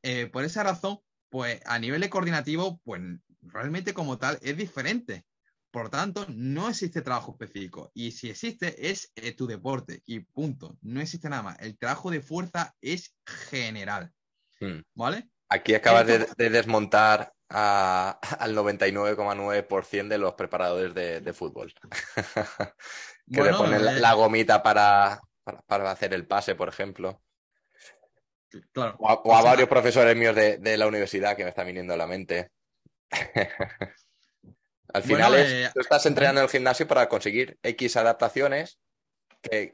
[0.00, 1.00] Eh, por esa razón,
[1.34, 3.02] pues a nivel de coordinativo, pues
[3.42, 5.24] realmente como tal es diferente.
[5.72, 7.90] Por tanto, no existe trabajo específico.
[7.92, 10.00] Y si existe, es tu deporte.
[10.06, 10.78] Y punto.
[10.80, 11.58] No existe nada más.
[11.58, 14.12] El trabajo de fuerza es general.
[14.60, 14.82] Hmm.
[14.94, 15.28] ¿Vale?
[15.48, 21.74] Aquí acabas de, desmontar al 99,9% de los preparadores de fútbol.
[23.32, 25.20] que le ponen la, eh, gomita para,
[25.66, 27.23] para, hacer el pase, por ejemplo.
[28.72, 28.96] Claro.
[28.98, 32.50] O a, varios profesores míos de, la universidad que me están viniendo a la mente.
[34.92, 38.78] Al final eh, tú estás entrenando en el gimnasio para conseguir X adaptaciones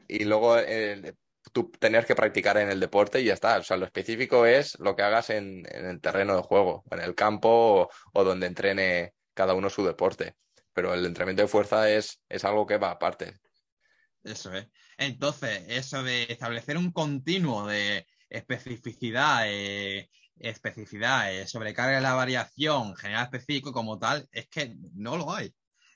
[0.07, 1.13] y luego eh,
[1.51, 3.57] tú tener que practicar en el deporte y ya está.
[3.57, 7.15] O sea, lo específico es lo que hagas en, el terreno de juego, en el
[7.15, 10.35] campo o, donde entrene cada uno su deporte.
[10.73, 13.39] Pero el entrenamiento de fuerza es, es algo que va aparte.
[14.23, 14.67] Eso es.
[14.97, 22.95] Entonces, eso de establecer un continuo de especificidad, eh, especificidad, eh, sobrecarga de la variación,
[22.95, 25.53] general específico como tal, es que no lo hay.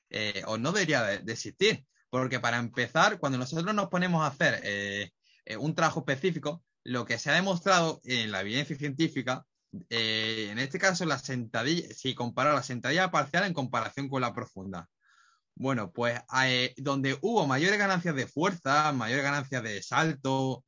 [0.10, 1.86] Eh, o no debería de, existir.
[2.10, 5.12] Porque para empezar, cuando nosotros nos ponemos a hacer eh,
[5.60, 9.45] un trabajo específico, lo que se ha demostrado en la evidencia científica,
[9.89, 14.88] en este caso, la sentadilla, si compara la sentadilla parcial en comparación con la profunda.
[15.56, 20.65] Bueno, pues eh, donde hubo mayores ganancias de fuerza, mayores ganancias de salto,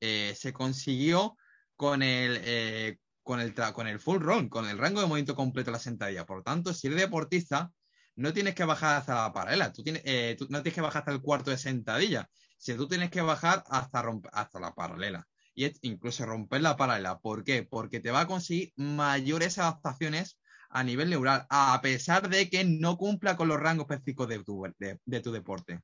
[0.00, 1.36] eh, se consiguió
[1.76, 5.70] con el, eh, con, el con el full run, con el rango de movimiento completo
[5.70, 6.26] de la sentadilla.
[6.26, 7.72] Por tanto, si eres deportista,
[8.16, 10.02] no tienes que bajar hasta la paralela, tú, tienes,
[10.36, 13.64] tú no tienes que bajar hasta el cuarto de sentadilla, si tú tienes que bajar
[13.70, 15.26] hasta, hasta la paralela.
[15.54, 17.18] Y incluso romper la paralela.
[17.18, 17.62] ¿Por qué?
[17.62, 20.38] Porque te va a conseguir mayores adaptaciones
[20.70, 24.62] a nivel neural, a pesar de que no cumpla con los rangos específicos de tu,
[24.78, 25.80] de, tu deporte.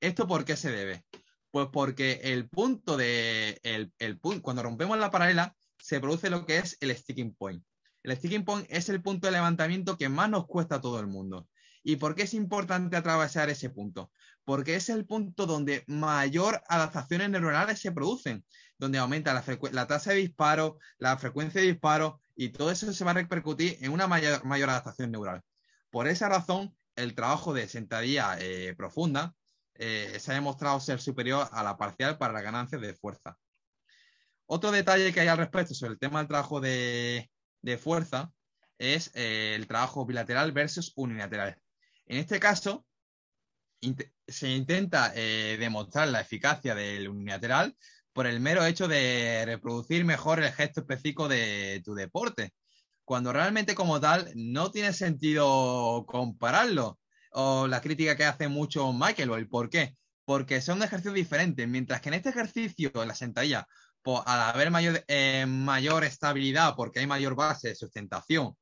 [0.00, 1.02] ¿Esto por qué se debe?
[1.50, 6.58] Pues porque el punto de, el, el cuando rompemos la paralela, se produce lo que
[6.58, 7.64] es el sticking point.
[8.02, 11.06] El sticking point es el punto de levantamiento que más nos cuesta a todo el
[11.06, 11.48] mundo.
[11.82, 14.10] ¿Y por qué es importante atravesar ese punto?
[14.44, 18.44] Porque es el punto donde mayor adaptaciones neuronales se producen,
[18.78, 23.04] donde aumenta la, la tasa de disparo, la frecuencia de disparo, y todo eso se
[23.04, 25.42] va a repercutir en una mayor, adaptación neural.
[25.90, 29.34] Por esa razón, el trabajo de sentadilla eh, profunda
[29.78, 33.38] eh, se ha demostrado ser superior a la parcial para las ganancias de fuerza.
[34.46, 37.30] Otro detalle que hay al respecto sobre el tema del trabajo de,
[37.80, 38.30] fuerza
[38.78, 41.56] es eh, el trabajo bilateral versus unilateral.
[42.06, 42.86] En este caso,
[44.26, 47.76] se intenta demostrar la eficacia del unilateral
[48.18, 52.52] por el mero hecho de reproducir mejor el gesto específico de tu deporte.
[53.04, 56.98] Cuando realmente como tal no tiene sentido compararlo.
[57.32, 59.96] O la crítica que hace mucho Michael, ¿por qué?
[60.24, 61.66] Porque son ejercicios diferentes.
[61.68, 63.66] Mientras que en este ejercicio, en la sentadilla,
[64.02, 68.56] pues, al haber mayor, eh, mayor estabilidad, porque hay mayor base de sustentación,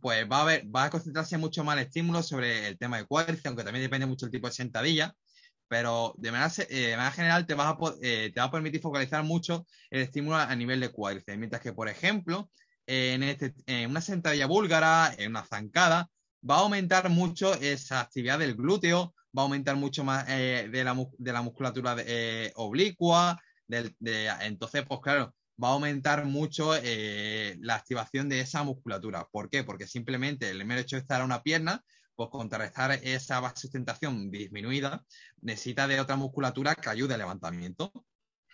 [0.00, 3.46] pues va a, haber, a concentrarse mucho más el estímulo sobre el tema de cuádriceps,
[3.46, 5.14] aunque también depende mucho del tipo de sentadilla,
[5.68, 10.02] pero de manera, eh, general te, vas a, eh, va a permitir focalizar mucho el
[10.02, 12.50] estímulo a nivel de cuádriceps, mientras que, por ejemplo,
[12.86, 16.08] en, este, en una sentadilla búlgara, en una zancada,
[16.48, 20.96] va a aumentar mucho esa actividad del glúteo, va a aumentar mucho más de, la,
[21.18, 21.96] de, la, musculatura
[22.56, 29.26] oblicua, entonces, pues claro, va a aumentar mucho eh, la activación de esa musculatura.
[29.30, 29.64] ¿Por qué?
[29.64, 34.30] Porque simplemente el mero hecho de estar a una pierna, pues contrarrestar esa base sustentación
[34.30, 35.04] disminuida,
[35.40, 37.92] necesita de otra musculatura que ayude al levantamiento.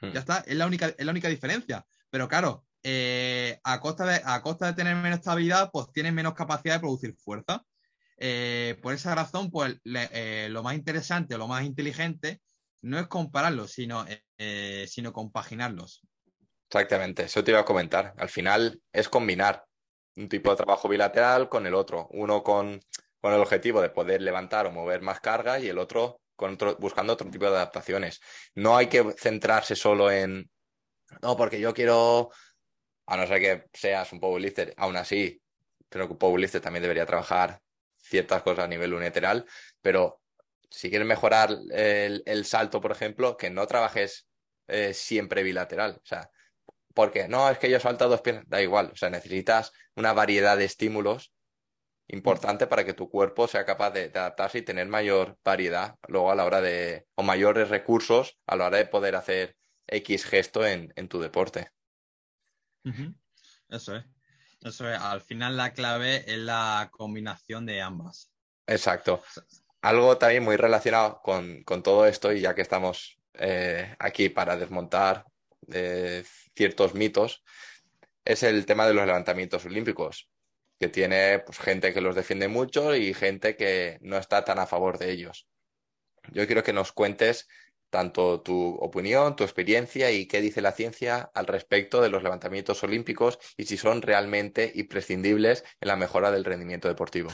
[0.00, 0.12] Hmm.
[0.12, 1.86] Ya está, es la única, es la única diferencia.
[2.10, 6.34] Pero claro, eh, a, costa de, a costa de tener menos estabilidad, pues tienes menos
[6.34, 7.64] capacidad de producir fuerza.
[8.16, 12.40] Eh, por esa razón, pues lo más interesante, lo más inteligente
[12.82, 14.04] no es compararlos, sino,
[14.38, 16.02] eh, sino compaginarlos.
[16.68, 18.14] Exactamente, eso te iba a comentar.
[18.16, 19.64] Al final es combinar
[20.16, 22.08] un tipo de trabajo bilateral con el otro.
[22.12, 22.80] Uno con,
[23.20, 27.12] con el objetivo de poder levantar o mover más carga y el otro, con buscando
[27.12, 28.20] otro tipo de adaptaciones.
[28.54, 30.48] No hay que centrarse solo en,
[31.22, 32.30] no, porque yo quiero,
[33.06, 35.40] a no ser que seas un powerlifter, aún así,
[35.88, 37.60] creo que un powerlifter también debería trabajar
[38.04, 39.46] ciertas cosas a nivel unilateral,
[39.80, 40.20] pero
[40.70, 44.26] si quieres mejorar el, salto, por ejemplo, que no trabajes
[44.66, 46.00] eh, siempre bilateral.
[46.02, 46.30] O sea,
[46.94, 48.90] porque no, es que yo salto dos piernas, da igual.
[48.92, 51.32] O sea, necesitas una variedad de estímulos
[52.08, 56.34] importante para que tu cuerpo sea capaz de, adaptarse y tener mayor variedad luego a
[56.34, 60.92] la hora de, o mayores recursos a la hora de poder hacer X gesto en,
[61.08, 61.70] tu deporte.
[63.68, 64.04] Eso es.
[64.64, 68.30] Al final la clave es la combinación de ambas.
[68.66, 69.22] Exacto.
[69.82, 75.26] Algo también muy relacionado con, todo esto, y ya que estamos eh, aquí para desmontar
[75.70, 76.24] eh,
[76.56, 77.44] ciertos mitos,
[78.24, 80.30] es el tema de los levantamientos olímpicos,
[80.80, 84.66] que tiene pues, gente que los defiende mucho y gente que no está tan a
[84.66, 85.46] favor de ellos.
[86.32, 87.48] Yo quiero que nos cuentes
[87.94, 92.82] tanto tu opinión, tu experiencia y qué dice la ciencia al respecto de los levantamientos
[92.82, 97.30] olímpicos y si son realmente imprescindibles en la mejora del rendimiento deportivo.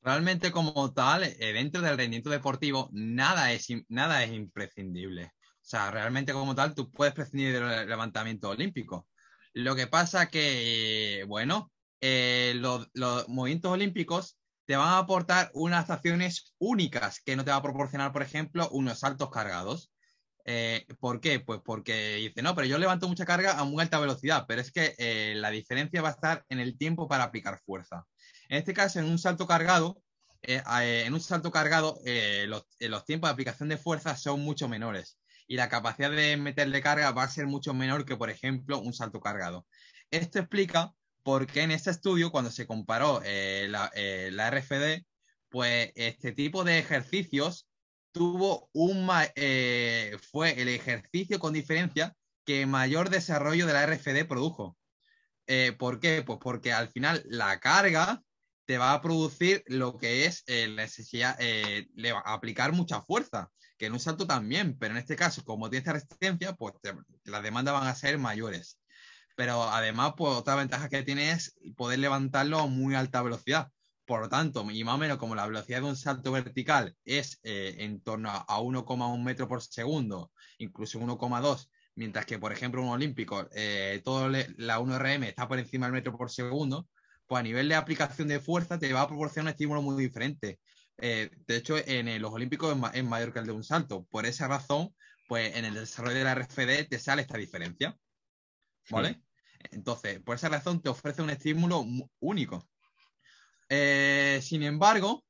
[0.00, 5.24] Realmente como tal, eh, dentro del rendimiento deportivo, nada es, nada es imprescindible.
[5.26, 9.06] O sea, realmente como tal, tú puedes prescindir del levantamiento olímpico.
[9.52, 12.88] Lo que pasa que, bueno, eh, los,
[13.28, 14.38] movimientos olímpicos
[14.70, 18.68] te van a aportar unas acciones únicas que no te va a proporcionar, por ejemplo,
[18.70, 19.90] unos saltos cargados.
[20.44, 21.40] Eh, ¿Por qué?
[21.40, 24.70] Pues porque dice, no, pero yo levanto mucha carga a muy alta velocidad, pero es
[24.70, 28.06] que la diferencia va a estar en el tiempo para aplicar fuerza.
[28.48, 30.04] En este caso, en un salto cargado,
[30.42, 34.68] eh, eh, en un salto cargado, eh, los, tiempos de aplicación de fuerza son mucho
[34.68, 38.78] menores y la capacidad de meterle carga va a ser mucho menor que, por ejemplo,
[38.78, 39.66] un salto cargado.
[40.12, 40.92] Esto explica
[41.30, 45.04] por qué en este estudio, cuando se comparó la, la, RFD,
[45.48, 47.68] pues este tipo de ejercicios
[48.10, 49.08] tuvo un
[50.32, 54.76] fue el ejercicio con diferencia que mayor desarrollo de la RFD produjo.
[55.78, 56.24] ¿Por qué?
[56.26, 58.24] Pues porque al final la carga
[58.66, 62.72] te va a producir lo que es eh, la necesidad, eh, le va a aplicar
[62.72, 66.54] mucha fuerza, que en un salto también, pero en este caso, como tiene esta resistencia,
[66.54, 66.74] pues
[67.24, 68.79] las demandas van a ser mayores.
[69.40, 73.68] Pero además, pues otra ventaja que tiene es poder levantarlo a muy alta velocidad.
[74.04, 77.40] Por lo tanto, y más o menos como la velocidad de un salto vertical es
[77.42, 82.90] eh, en torno a 1,1 metro por segundo, incluso 1,2, mientras que, por ejemplo, un
[82.90, 83.48] olímpico,
[84.04, 86.86] todo la 1RM está por encima del metro por segundo,
[87.26, 90.60] pues a nivel de aplicación de fuerza te va a proporcionar un estímulo muy diferente.
[90.98, 94.04] Eh, de hecho, en los Olímpicos es, mayor que el de un salto.
[94.10, 94.94] Por esa razón,
[95.28, 97.96] pues en el desarrollo de la RFD te sale esta diferencia.
[98.90, 99.22] ¿Vale?
[99.70, 101.84] Entonces, por esa razón te ofrece un estímulo
[102.20, 102.68] único.
[103.68, 105.24] Eh, sin embargo,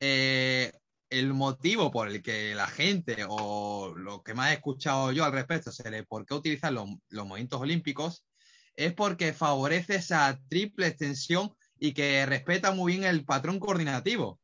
[0.00, 0.72] eh,
[1.10, 5.32] el motivo por el que la gente o lo que más he escuchado yo al
[5.32, 8.26] respecto sobre por qué utilizar los, los movimientos olímpicos
[8.74, 14.40] es porque favorece esa triple extensión y que respeta muy bien el patrón coordinativo.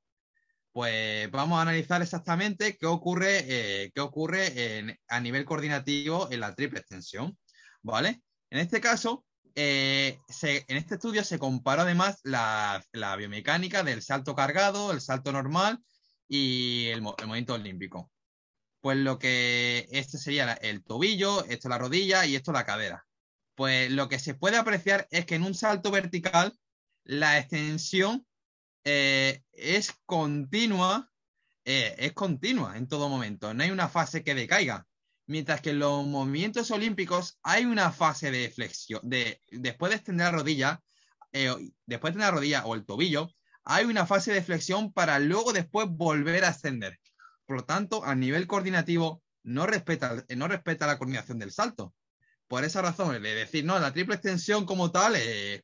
[0.73, 6.55] Pues vamos a analizar exactamente qué ocurre, eh, qué ocurre a nivel coordinativo en la
[6.55, 7.37] triple extensión.
[7.83, 8.23] ¿Vale?
[8.51, 9.25] En este caso,
[9.55, 12.83] eh, en este estudio se comparó además la,
[13.19, 15.79] biomecánica del salto cargado, el salto normal
[16.29, 18.11] y el, movimiento olímpico.
[18.81, 23.07] pues lo que este sería el tobillo, esto la rodilla y esto la cadera.
[23.55, 26.57] Pues lo que se puede apreciar es que en un salto vertical
[27.05, 28.27] la extensión
[28.85, 31.11] eh, es continua,
[31.65, 34.87] eh, es continua en todo momento, no hay una fase que decaiga.
[35.31, 40.27] Mientras que en los movimientos olímpicos hay una fase de flexión, de, después de extender
[40.27, 40.83] la rodilla,
[41.33, 41.55] eh,
[41.87, 43.31] después de extender la rodilla o el tobillo,
[43.63, 46.99] hay una fase de flexión para luego después volver a extender.
[47.47, 51.95] Por lo tanto, a nivel coordinativo, no respeta, no respeta la coordinación del salto.
[52.49, 55.15] Por esa razón, de decir, no, la triple extensión como tal,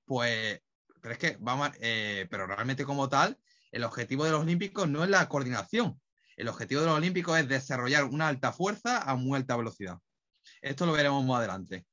[0.04, 0.62] pues
[1.06, 3.38] pero es que vamos, eh, pero realmente como tal,
[3.70, 6.00] el objetivo de los olímpicos no es la coordinación.
[6.36, 9.98] El objetivo de los olímpicos es desarrollar una alta fuerza a muy alta velocidad.
[10.60, 11.86] Esto lo veremos más adelante.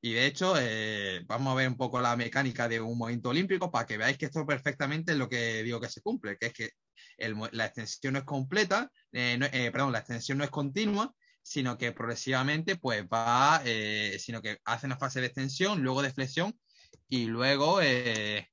[0.00, 3.70] Y de hecho, eh, vamos a ver un poco la mecánica de un movimiento olímpico
[3.70, 6.52] para que veáis que esto perfectamente es lo que digo que se cumple, que es
[6.54, 6.70] que
[7.18, 11.12] la extensión no es completa, eh, perdón, la extensión no es continua,
[11.42, 13.62] sino que progresivamente pues va,
[14.18, 16.58] sino que hace una fase de extensión, luego de flexión
[17.08, 18.48] y luego, eh,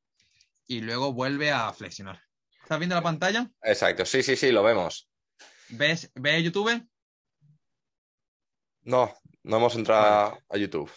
[0.67, 2.19] y luego vuelve a flexionar.
[2.61, 3.49] ¿Estás viendo la pantalla?
[3.61, 5.09] Exacto, sí, sí, sí, lo vemos.
[5.70, 6.88] ¿Ves, ¿ves YouTube?
[8.84, 9.13] No,
[9.43, 10.91] no hemos entrado a YouTube.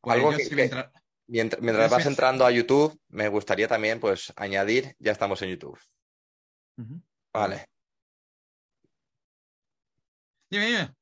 [0.00, 0.90] Pues Algo que,
[1.26, 5.78] mientras, vas entrando a YouTube, me gustaría también pues añadir, ya estamos en YouTube.
[7.32, 7.66] Vale.
[10.50, 10.94] Dime, dime.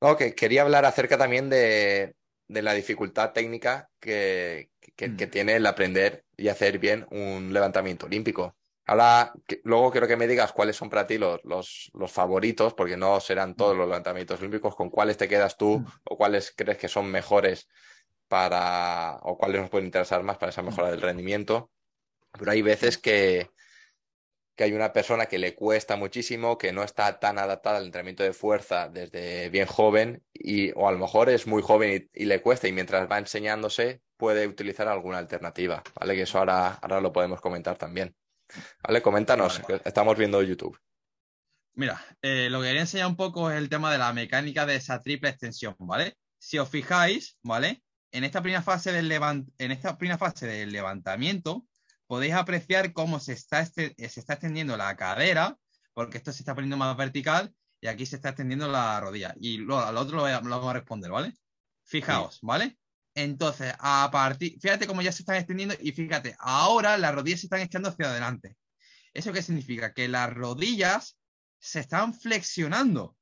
[0.00, 2.14] No, que quería hablar acerca también de,
[2.50, 5.30] de la dificultad técnica que, mm.
[5.30, 8.56] tiene el aprender y hacer bien un levantamiento olímpico.
[8.90, 9.32] Ahora,
[9.62, 13.54] luego quiero que me digas cuáles son para ti los, los, favoritos, porque no serán
[13.54, 15.86] todos los levantamientos olímpicos, con cuáles te quedas tú mm.
[16.06, 17.68] o cuáles crees que son mejores
[18.26, 21.70] para, o cuáles nos pueden interesar más para esa mejora del rendimiento.
[22.32, 23.52] Pero hay veces que,
[24.56, 28.24] que hay una persona que le cuesta muchísimo, que no está tan adaptada al entrenamiento
[28.24, 32.42] de fuerza desde bien joven, y, o a lo mejor es muy joven y, le
[32.42, 36.16] cuesta, y mientras va enseñándose puede utilizar alguna alternativa, ¿vale?
[36.16, 38.16] Que eso ahora, ahora lo podemos comentar también.
[38.82, 39.02] ¿Vale?
[39.02, 40.78] Coméntanos, estamos viendo YouTube.
[41.74, 44.76] Mira, eh, lo que quería enseñar un poco es el tema de la mecánica de
[44.76, 46.16] esa triple extensión, ¿vale?
[46.38, 47.82] Si os fijáis, ¿vale?
[48.12, 51.64] En esta primera fase del, en esta primera fase del levantamiento,
[52.06, 55.56] podéis apreciar cómo se está, este, se está extendiendo la cadera,
[55.94, 59.32] porque esto se está poniendo más vertical y aquí se está extendiendo la rodilla.
[59.40, 61.34] Y luego al otro lo, vamos a responder, ¿vale?
[61.84, 62.79] Fijaos, ¿vale?
[63.14, 67.46] Entonces, a partir, fíjate cómo ya se están extendiendo y fíjate, ahora las rodillas se
[67.46, 68.56] están echando hacia adelante.
[69.12, 69.92] ¿Eso qué significa?
[69.92, 71.18] Que las rodillas
[71.58, 73.16] se están flexionando,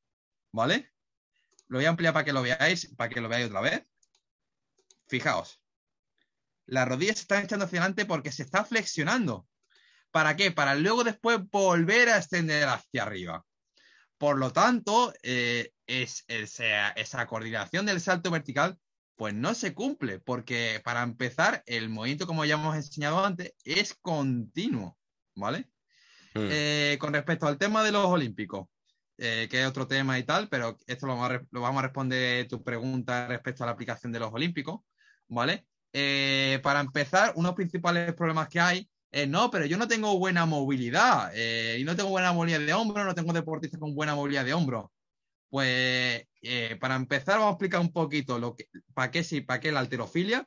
[0.52, 0.92] ¿vale?
[1.68, 3.82] Lo voy a ampliar para que lo veáis, para que lo veáis otra vez.
[5.08, 5.62] Fijaos,
[6.66, 9.48] las rodillas se están echando hacia adelante porque se está flexionando.
[10.10, 10.50] ¿Para qué?
[10.50, 13.44] Para luego después volver a extender hacia arriba.
[14.18, 18.78] Por lo tanto, eh, es, esa coordinación del salto vertical
[19.18, 23.92] pues no se cumple, porque para empezar, el movimiento, como ya hemos enseñado antes, es
[23.94, 24.96] continuo,
[25.34, 25.68] ¿vale?
[26.34, 26.48] Mm.
[26.50, 28.68] Eh, con respecto al tema de los olímpicos,
[29.16, 31.86] eh, que es otro tema y tal, pero esto lo vamos, a, lo vamos a
[31.86, 34.82] responder tu pregunta respecto a la aplicación de los olímpicos,
[35.26, 35.66] ¿vale?
[35.92, 40.46] Eh, para empezar, unos principales problemas que hay es, no, pero yo no tengo buena
[40.46, 44.44] movilidad eh, y no tengo buena movilidad de hombro, no tengo deportistas con buena movilidad
[44.44, 44.92] de hombro.
[45.50, 49.60] Pues eh, para empezar vamos a explicar un poquito lo que, para qué sí, para
[49.60, 50.46] qué la alterofilia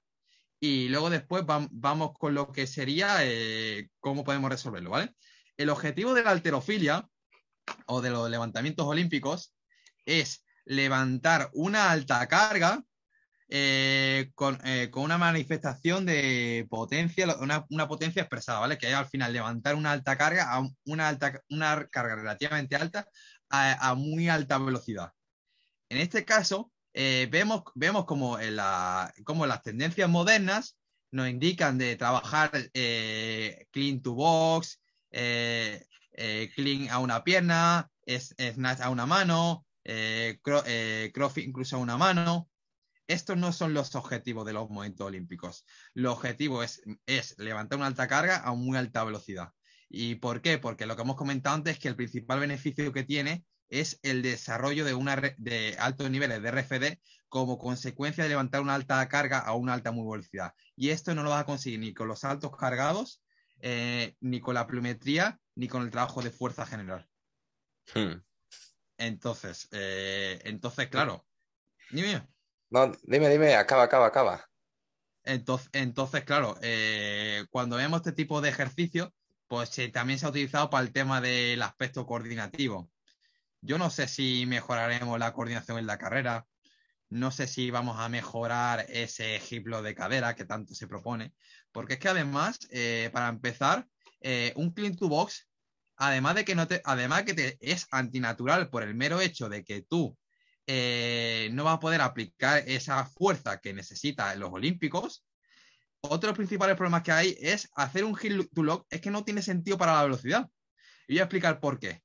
[0.60, 3.18] y luego después vamos con lo que sería
[4.00, 5.16] cómo podemos resolverlo, ¿vale?
[5.58, 7.10] El objetivo de la alterofilia
[7.88, 9.56] o de los levantamientos olímpicos
[10.06, 12.84] es levantar una alta carga
[13.54, 14.32] eh,
[14.64, 18.78] eh, con, una manifestación de potencia, una, potencia expresada, ¿vale?
[18.78, 23.08] Que al final levantar una alta carga, a una, alta, una carga relativamente alta
[23.50, 25.12] a, muy alta velocidad.
[25.92, 30.78] En este caso, eh, vemos, vemos como, la, como las tendencias modernas
[31.12, 34.80] nos indican de trabajar clean to box,
[35.12, 39.66] clean a una pierna, snatch a una mano,
[40.42, 42.50] cross incluso a una mano,
[43.08, 45.66] estos no son los objetivos de los momentos olímpicos.
[45.94, 49.50] El objetivo es, es levantar una alta carga a muy alta velocidad.
[49.90, 50.58] ¿Y por qué?
[50.58, 54.22] Porque lo que hemos comentado antes es que el principal beneficio que tiene es el
[54.22, 57.00] desarrollo de, una, de altos niveles de RFD
[57.30, 60.54] como consecuencia de levantar una alta carga a una alta muy velocidad.
[60.76, 63.24] Y esto no lo vas a conseguir ni con los saltos cargados,
[63.62, 67.08] eh, ni con la pliometría, ni con el trabajo de fuerza general.
[67.96, 68.22] Hmm.
[68.98, 71.26] Entonces, eh, entonces, claro.
[71.90, 72.28] Dime.
[72.70, 74.46] No, dime, dime, acaba, acaba, acaba.
[75.24, 79.10] Entonces, entonces claro, eh, cuando vemos este tipo de ejercicios,
[79.48, 82.90] pues también se ha utilizado para el tema del aspecto coordinativo.
[83.62, 86.48] Yo no sé si mejoraremos la coordinación en la carrera,
[87.10, 91.34] no sé si vamos a mejorar ese ejemplo de cadera que tanto se propone,
[91.72, 93.88] porque es que además, eh, para empezar,
[94.22, 95.48] eh, un clean to box,
[95.98, 99.64] además de que no te, además que te es antinatural por el mero hecho de
[99.64, 100.18] que tú
[100.68, 105.26] eh, no vas a poder aplicar esa fuerza que necesitas en los olímpicos.
[106.02, 109.12] Otro de los principales problemas que hay es hacer un heel to lock, es que
[109.12, 110.50] no tiene sentido para la velocidad.
[111.08, 112.02] Y voy a explicar por qué.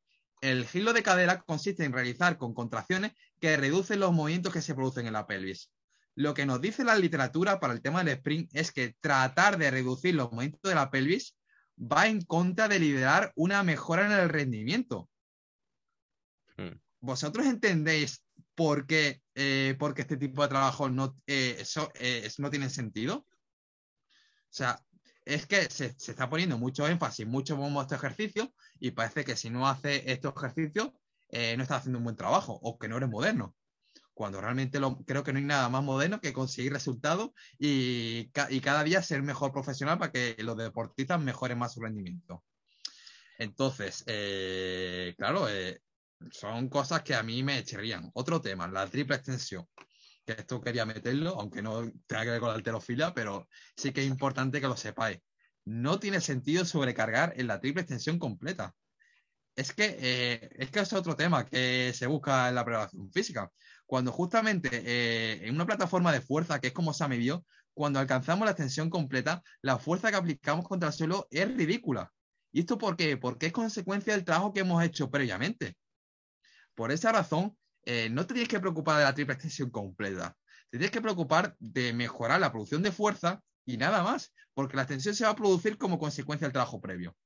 [0.46, 4.76] El giro de cadera consiste en realizar con contracciones que reducen los movimientos que se
[4.76, 5.72] producen en la pelvis.
[6.14, 9.72] Lo que nos dice la literatura para el tema del sprint es que tratar de
[9.72, 11.36] reducir los movimientos de la pelvis
[11.76, 15.10] va en contra de liderar una mejora en el rendimiento.
[16.56, 16.78] Hmm.
[17.00, 18.22] ¿Vosotros entendéis
[18.54, 21.60] por qué, eh, este tipo de trabajo no, eh,
[21.94, 23.16] eh, no tiene sentido?
[23.16, 24.80] O sea,
[25.26, 29.36] es que se, está poniendo mucho énfasis, mucho bombo a este ejercicio y parece que
[29.36, 30.92] si no hace estos ejercicios
[31.28, 33.54] eh, no está haciendo un buen trabajo o que no eres moderno.
[34.14, 38.84] Cuando realmente lo, creo que no hay nada más moderno que conseguir resultados y, cada
[38.84, 42.44] día ser mejor profesional para que los deportistas mejoren más su rendimiento.
[43.36, 45.82] Entonces, eh, claro, eh,
[46.30, 48.10] son cosas que a mí me echarían.
[48.14, 49.66] Otro tema, la triple extensión
[50.26, 54.02] que esto quería meterlo, aunque no tenga que ver con la alterofilia, pero sí que
[54.02, 55.18] es importante que lo sepáis.
[55.64, 58.74] No tiene sentido sobrecargar en la triple extensión completa.
[59.54, 63.50] Es que, eh, es que es otro tema que se busca en la preparación física.
[63.86, 68.44] Cuando justamente eh, en una plataforma de fuerza, que es como ha medido, cuando alcanzamos
[68.44, 72.12] la extensión completa, la fuerza que aplicamos contra el suelo es ridícula.
[72.52, 73.16] ¿Y esto por qué?
[73.16, 75.76] Porque es consecuencia del trabajo que hemos hecho previamente.
[76.74, 77.56] Por esa razón,
[77.86, 80.36] eh, no te tienes que preocupar de la triple extensión completa.
[80.70, 84.82] Te tienes que preocupar de mejorar la producción de fuerza y nada más, porque la
[84.82, 87.16] extensión se va a producir como consecuencia del trabajo previo.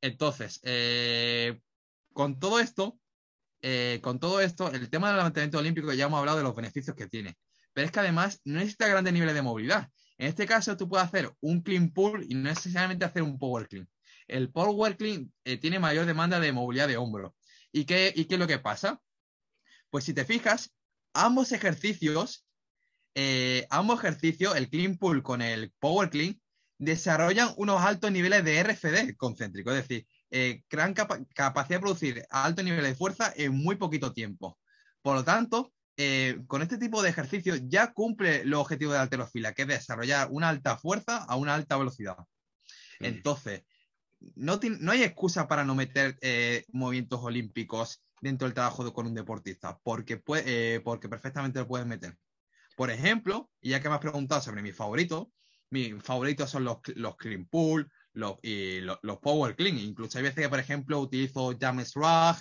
[0.00, 1.60] Entonces, eh,
[2.14, 2.98] con todo esto,
[3.60, 6.96] eh, con todo esto, el tema del levantamiento olímpico ya hemos hablado de los beneficios
[6.96, 7.36] que tiene.
[7.74, 9.88] Pero es que además no necesita grandes niveles de movilidad.
[10.16, 13.68] En este caso, tú puedes hacer un clean pull y no necesariamente hacer un power
[13.68, 13.88] clean.
[14.28, 15.30] El power clean
[15.60, 17.34] tiene mayor demanda de movilidad de hombro.
[17.70, 19.00] ¿Y qué, ¿Y qué es lo que pasa?
[19.92, 20.72] Pues si te fijas,
[21.12, 22.46] ambos ejercicios,
[23.14, 26.40] eh, ambos ejercicios, el clean pull con el power clean,
[26.78, 32.64] desarrollan unos altos niveles de RFD concéntrico, es decir, eh, gran capacidad de producir altos
[32.64, 34.58] niveles de fuerza en muy poquito tiempo.
[35.02, 39.02] Por lo tanto, eh, con este tipo de ejercicios ya cumple los objetivos de la
[39.02, 42.16] alterofila, que es desarrollar una alta fuerza a una alta velocidad.
[42.98, 43.64] Entonces,
[44.34, 46.18] no, no, hay excusa para no meter
[46.72, 51.86] movimientos olímpicos dentro del trabajo con un deportista, porque, puede, eh, porque perfectamente lo puedes
[51.86, 52.16] meter.
[52.76, 55.32] Por ejemplo, y ya que me has preguntado sobre mi favorito,
[55.70, 59.78] mis favoritos son los, los clean pull los, y los, power clean.
[59.78, 62.36] Incluso hay veces que, por ejemplo, utilizo James Rag,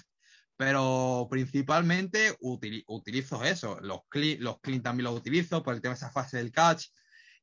[0.56, 3.80] pero principalmente utilizo eso.
[3.82, 6.88] Los clean, los clean también los utilizo por el tema de esa fase del catch.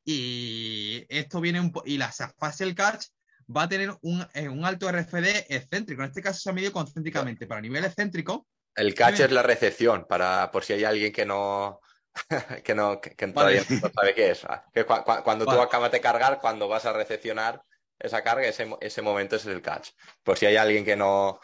[0.05, 3.07] Y esto viene un y la fase del catch
[3.55, 6.03] va a tener un, eh, un alto RFD excéntrico.
[6.03, 7.47] En este caso se ha medido concéntricamente.
[7.47, 8.47] Para nivel excéntrico.
[8.75, 11.81] El catch es la recepción, para, por si hay alguien que no,
[12.65, 14.45] que no, que, todavía no sabe qué es.
[14.45, 17.61] Ah, que cuando tú acabas de cargar, cuando vas a recepcionar
[17.99, 19.91] esa carga, ese, ese momento es el catch.
[20.23, 21.41] Por si hay alguien que no,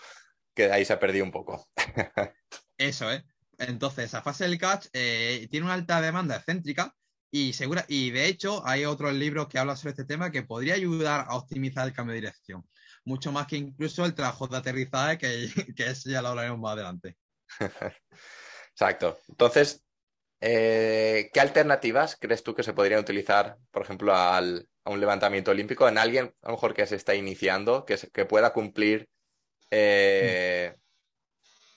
[0.54, 1.66] que ahí se ha perdido un poco.
[2.78, 3.24] Eso, ¿eh?
[3.58, 6.94] Entonces, esa fase del catch eh, tiene una alta demanda excéntrica
[7.36, 10.74] y, segura, y de hecho, hay otros libros que hablan sobre este tema que podría
[10.74, 12.64] ayudar a optimizar el cambio de dirección.
[13.04, 16.74] Mucho más que incluso el trabajo de aterrizaje, que, que eso ya lo hablaremos más
[16.74, 17.16] adelante.
[18.70, 19.18] Exacto.
[19.28, 19.84] Entonces,
[20.40, 25.50] eh, ¿qué alternativas crees tú que se podrían utilizar, por ejemplo, al, a un levantamiento
[25.50, 29.08] olímpico en alguien, a lo mejor que se está iniciando, que, que pueda cumplir
[29.72, 30.76] eh,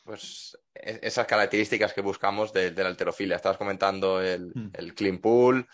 [0.07, 3.35] pues e-, esas características que buscamos de, la alterofilia.
[3.35, 4.71] Estabas comentando el, hmm.
[4.95, 5.67] clean pool,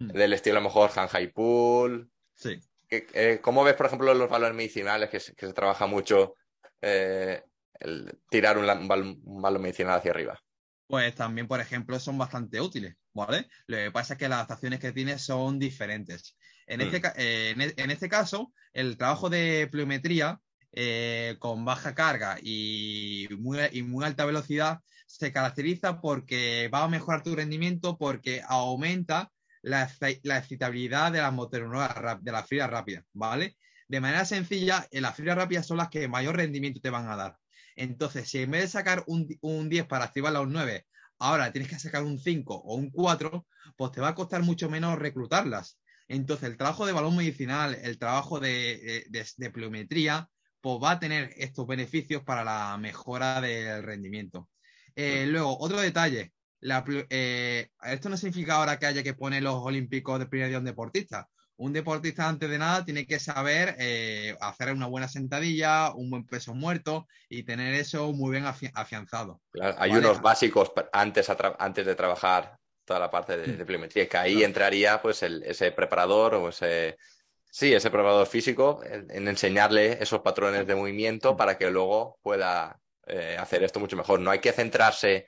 [0.00, 0.08] hmm.
[0.08, 2.10] del estilo a lo mejor high pool.
[2.34, 2.60] Sí.
[2.90, 6.34] Eh, ¿Cómo ves, por ejemplo, los valores medicinales que se, trabaja mucho
[6.80, 7.42] eh,
[7.78, 10.42] el tirar un, balón medicinal hacia arriba?
[10.88, 13.48] Pues también, por ejemplo, son bastante útiles, ¿vale?
[13.66, 16.36] Lo que pasa es que las adaptaciones que tiene son diferentes.
[16.66, 17.12] En, este, hmm.
[17.16, 20.40] eh, e, en este caso, el trabajo de pliometría
[20.72, 26.88] eh, con baja carga y muy, y muy alta velocidad se caracteriza porque va a
[26.88, 33.56] mejorar tu rendimiento porque aumenta la, excitabilidad de las motoroneuronas de la fibra rápida, ¿vale?
[33.88, 37.16] De manera sencilla, en las fibras rápidas son las que mayor rendimiento te van a
[37.16, 37.36] dar.
[37.74, 40.84] Entonces, si en vez de sacar un, un 10 para activarla a un 9,
[41.18, 43.46] ahora tienes que sacar un 5 o un 4,
[43.76, 45.78] pues te va a costar mucho menos reclutarlas.
[46.08, 50.28] Entonces, el trabajo de balón medicinal, el trabajo de, de, de pliometría,
[50.60, 54.48] pues va a tener estos beneficios para la mejora del rendimiento.
[54.94, 56.32] Eh, luego, otro detalle.
[56.60, 60.64] Eh, esto no significa ahora que haya que poner los olímpicos de primer día un
[60.64, 61.28] deportista.
[61.56, 66.24] Un deportista, antes de nada, tiene que saber eh, hacer una buena sentadilla, un buen
[66.24, 69.40] peso muerto y tener eso muy bien afianzado.
[69.76, 71.28] hay unos básicos antes,
[71.58, 73.58] antes de trabajar toda la parte de, mm.
[73.58, 76.96] de pliometría, que ahí entraría pues ese preparador o ese,
[77.50, 83.36] sí, ese preparador físico en, enseñarle esos patrones de movimiento para que luego pueda eh,
[83.38, 84.20] hacer esto mucho mejor.
[84.20, 85.26] No hay que centrarse,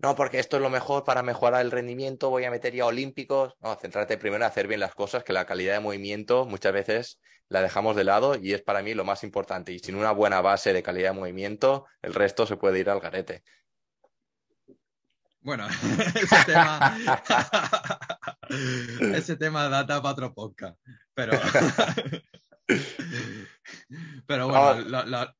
[0.00, 3.54] no, porque esto es lo mejor para mejorar el rendimiento, voy a meter ya olímpicos.
[3.60, 7.18] No, centrarte primero en hacer bien las cosas, que la calidad de movimiento muchas veces
[7.48, 9.72] la dejamos de lado y es para mí lo más importante.
[9.72, 13.00] Y sin una buena base de calidad de movimiento, el resto se puede ir al
[13.00, 13.42] garete.
[15.48, 15.66] Bueno,
[16.14, 16.98] ese tema,
[19.16, 20.78] ese tema data para otro podcast,
[21.14, 21.32] pero,
[24.26, 24.74] pero bueno,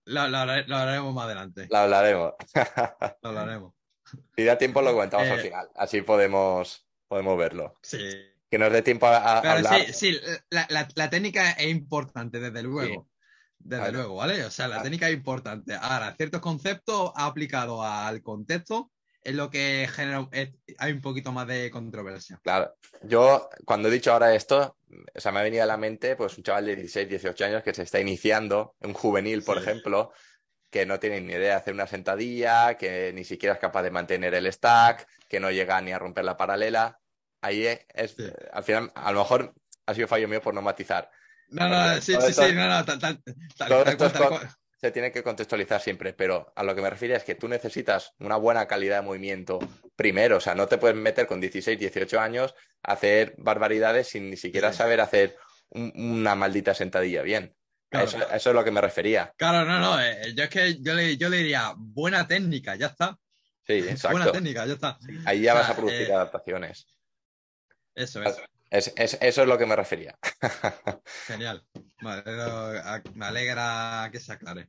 [0.06, 1.66] lo, hablaremos más adelante.
[1.68, 2.32] Lo hablaremos.
[3.20, 3.74] lo hablaremos.
[4.34, 7.74] Si da tiempo lo comentamos al eh, final, así podemos, podemos verlo.
[7.82, 7.98] Sí.
[8.50, 9.92] Que nos dé tiempo a, hablar.
[9.92, 13.10] Sí, sí la, técnica es importante, desde luego.
[13.58, 14.42] Desde luego, ¿vale?
[14.46, 15.74] O sea, la técnica es importante.
[15.74, 18.90] Ahora, ciertos conceptos aplicados al contexto
[19.22, 20.28] es lo que genera,
[20.78, 22.40] hay un poquito más de controversia.
[22.42, 24.76] Claro, yo cuando he dicho ahora esto,
[25.14, 27.62] o sea, me ha venido a la mente pues un chaval de 16, 18 años
[27.62, 30.12] que se está iniciando, un juvenil, por ejemplo,
[30.70, 33.90] que no tiene ni idea de hacer una sentadilla, que ni siquiera es capaz de
[33.90, 36.98] mantener el stack, que no llega ni a romper la paralela.
[37.40, 38.16] Ahí es,
[38.52, 39.54] al final, a lo mejor
[39.86, 41.10] ha sido fallo mío por no matizar.
[41.48, 43.22] No, no, sí, sí, sí, no, no, tal, tal,
[43.56, 47.48] tal, se tiene que contextualizar siempre, pero a lo que me refiero es que tú
[47.48, 49.58] necesitas una buena calidad de movimiento
[49.96, 52.54] primero, o sea, no te puedes meter con 16, 18 años
[52.84, 55.36] a hacer barbaridades sin ni siquiera saber hacer
[55.70, 57.54] una maldita sentadilla bien.
[57.90, 59.32] Eso, es lo que me refería.
[59.36, 62.86] Claro, no, no, eh, yo es que yo le, yo le diría buena técnica, ya
[62.86, 63.18] está.
[63.66, 64.16] Sí, exacto.
[64.16, 64.98] Buena técnica, ya está.
[65.24, 66.86] Ahí ya vas a producir eh, adaptaciones.
[67.94, 68.36] Eso es.
[68.70, 70.18] Es, eso es lo que me refería.
[71.26, 71.66] Genial.
[73.14, 74.68] me alegra que se aclare.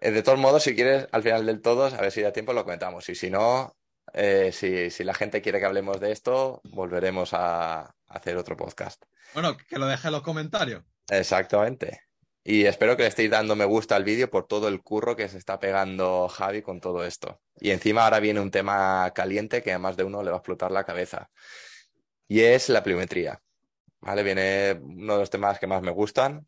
[0.00, 2.64] de todos modos, si quieres, al final del todo, a ver si da tiempo, lo
[2.64, 3.08] comentamos.
[3.08, 3.76] Y si no,
[4.12, 9.02] eh, si, la gente quiere que hablemos de esto, volveremos a hacer otro podcast.
[9.32, 10.84] Bueno, que lo deje en los comentarios.
[11.08, 12.02] Exactamente.
[12.42, 15.28] Y espero que le estéis dando me gusta al vídeo por todo el curro que
[15.28, 17.40] se está pegando Javi con todo esto.
[17.56, 20.40] Y encima ahora viene un tema caliente que a más de uno le va a
[20.40, 21.30] explotar la cabeza
[22.30, 23.42] y es la pliometría.
[24.00, 24.22] ¿Vale?
[24.22, 26.46] Viene uno de los temas que más me gustan.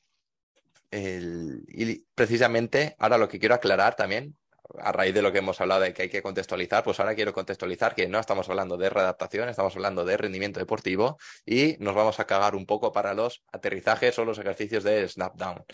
[0.92, 4.36] y precisamente ahora lo que quiero aclarar también,
[4.78, 7.32] a raíz de lo que hemos hablado de que hay que contextualizar, pues ahora quiero
[7.32, 12.20] contextualizar que no estamos hablando de readaptación, estamos hablando de rendimiento deportivo y nos vamos
[12.20, 15.64] a cagar un poco para los aterrizajes o los ejercicios de snapdown.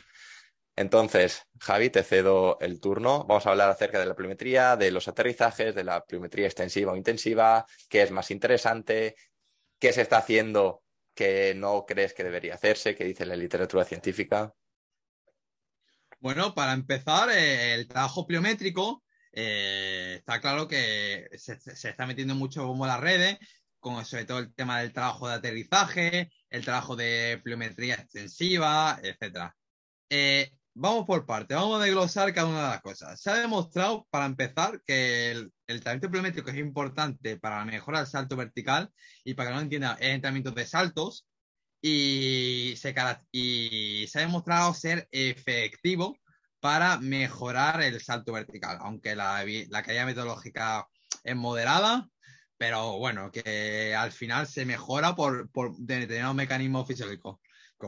[0.79, 3.25] Entonces, Javi, te cedo el turno.
[3.25, 6.97] Vamos a hablar acerca de la pliometría, de los aterrizajes, de la pliometría extensiva o
[6.97, 9.17] intensiva, qué es más interesante,
[9.79, 10.83] ¿Qué se está haciendo
[11.15, 12.95] que no crees que debería hacerse?
[12.95, 14.55] ¿Qué dice la literatura científica?
[16.21, 21.59] Bueno, para empezar, eh, el trabajo pliométrico eh, está claro que se,
[21.89, 23.39] está metiendo mucho como las redes,
[23.79, 29.53] con sobre todo el tema del trabajo de aterrizaje, el trabajo de pliometría extensiva, etc.
[30.81, 33.21] Vamos por parte, vamos a desglosar cada una de las cosas.
[33.21, 38.37] Se ha demostrado, para empezar, que el, entrenamiento pliométrico es importante para mejorar el salto
[38.37, 38.91] vertical
[39.25, 41.27] y para que no entienda, es entrenamiento de saltos
[41.81, 42.95] y se,
[43.31, 46.17] y se ha demostrado ser efectivo
[46.61, 50.89] para mejorar el salto vertical, aunque la, la calidad metodológica
[51.23, 52.09] es moderada,
[52.57, 57.39] pero bueno, que al final se mejora por, por determinados mecanismos fisiológicos.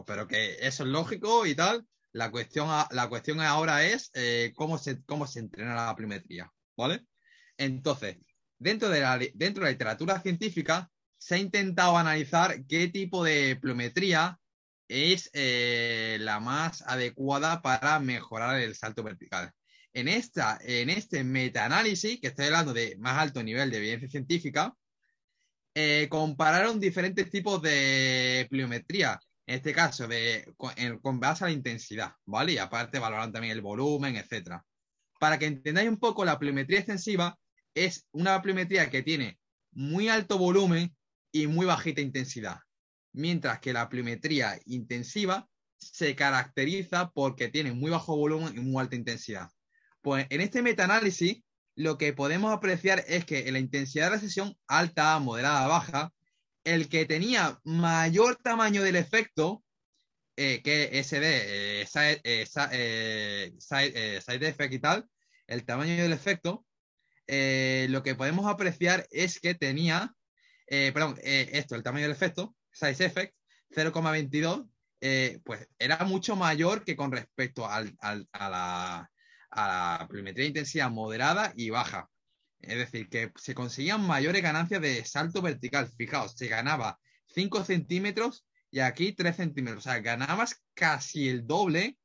[0.07, 4.79] Pero que eso es lógico y tal, la cuestión, la cuestión ahora es eh, cómo,
[4.79, 7.05] se, cómo se entrena la pliometría, ¿vale?
[7.61, 8.17] Entonces,
[8.59, 13.57] dentro de, la, dentro de la literatura científica se ha intentado analizar qué tipo de
[13.57, 14.39] pliometría
[14.89, 19.53] es eh, la más adecuada para mejorar el salto vertical.
[19.93, 24.75] En, esta, en este metaanálisis, que estoy hablando de más alto nivel de evidencia científica,
[25.75, 30.55] eh, compararon diferentes tipos de pliometría en este caso, de,
[31.03, 32.53] con, base a la intensidad, ¿vale?
[32.53, 34.65] Y aparte valoran también el volumen, etcétera.
[35.19, 37.37] Para que entendáis un poco, la pliometría extensiva
[37.75, 39.39] es una pliometría que tiene
[39.73, 40.97] muy alto volumen
[41.33, 42.59] y muy bajita intensidad,
[43.13, 48.97] mientras que la pliometría intensiva se caracteriza porque tiene muy bajo volumen y muy alta
[48.97, 49.49] intensidad.
[50.03, 51.43] Pues en este metaanálisis
[51.77, 56.13] lo que podemos apreciar es que en la intensidad de la sesión alta, moderada, baja,
[56.65, 59.63] el que tenía mayor tamaño del efecto
[60.37, 62.21] eh, que SD, eh, eh, side-
[63.95, 65.07] eh, side effect y tal,
[65.47, 66.67] el tamaño del efecto,
[67.33, 70.13] eh, lo que podemos apreciar es que tenía,
[70.67, 73.35] eh, perdón, eh, esto, el tamaño del efecto, size effect,
[73.71, 74.69] 0,22,
[75.01, 79.11] eh, pues era mucho mayor que con respecto al- a, la,
[79.51, 82.11] a la de intensidad moderada y baja.
[82.61, 85.89] Es decir, que se conseguían mayores ganancias de salto vertical.
[85.97, 89.87] Fijaos, se ganaba 5 centímetros y aquí 3 centímetros.
[89.87, 91.97] O sea, ganabas casi el doble,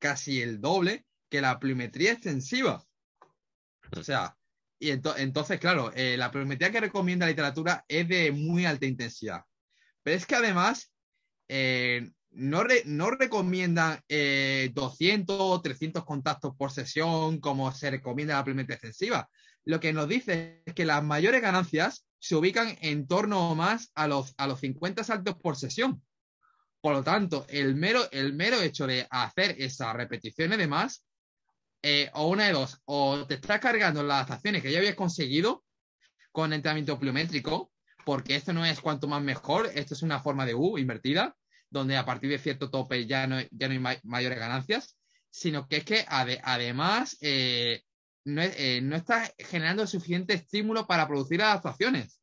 [0.00, 2.84] casi el doble que la plurimetría extensiva.
[3.96, 4.36] O sea,
[4.88, 8.86] y ento- entonces, claro, eh, la plurimetría que recomienda la literatura es de muy alta
[8.86, 9.42] intensidad.
[10.02, 10.92] Pero es que además
[11.48, 18.34] eh, no, re- no recomiendan eh, 200 o 300 contactos por sesión como se recomienda
[18.34, 19.28] la plurimetría extensiva.
[19.64, 23.90] Lo que nos dice es que las mayores ganancias se ubican en torno o más
[23.94, 26.02] a los, a los 50 saltos por sesión.
[26.80, 31.02] Por lo tanto, el mero, el mero hecho de hacer esas repeticiones de más,
[31.86, 35.64] eh, o una de dos, o te estás cargando las adaptaciones que ya habías conseguido
[36.32, 37.70] con entrenamiento pliométrico,
[38.06, 41.36] porque esto no es cuanto más mejor, esto es una forma de U invertida,
[41.68, 44.96] donde a partir de cierto tope ya no, ya no hay ma- mayores ganancias,
[45.28, 47.82] sino que es que ade- además eh,
[48.24, 52.20] no, eh, no estás generando suficiente estímulo para producir adaptaciones.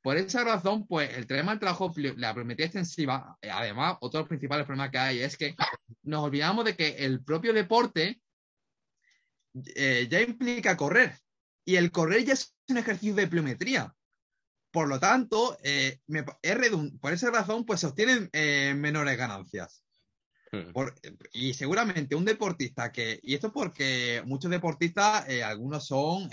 [0.00, 4.22] Por esa razón, pues el tema del trabajo, la pliometría extensiva, eh, además, otro de
[4.22, 5.56] los principales problemas que hay es que
[6.04, 8.20] nos olvidamos de que el propio deporte
[9.74, 11.18] eh, ya implica correr.
[11.64, 13.94] Y el correr ya es un ejercicio de pliometría.
[14.70, 19.82] Por lo tanto, eh, me por esa razón, pues se obtienen eh, menores ganancias.
[20.52, 20.72] Mm.
[20.72, 20.94] Por-
[21.32, 26.30] y seguramente un deportista que, y esto porque muchos deportistas, eh, algunos son,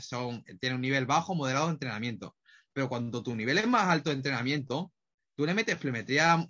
[0.00, 2.36] son, tienen un nivel bajo, moderado de entrenamiento.
[2.72, 4.92] Pero cuando tu nivel es más alto de entrenamiento,
[5.36, 6.46] tú le metes pliometría,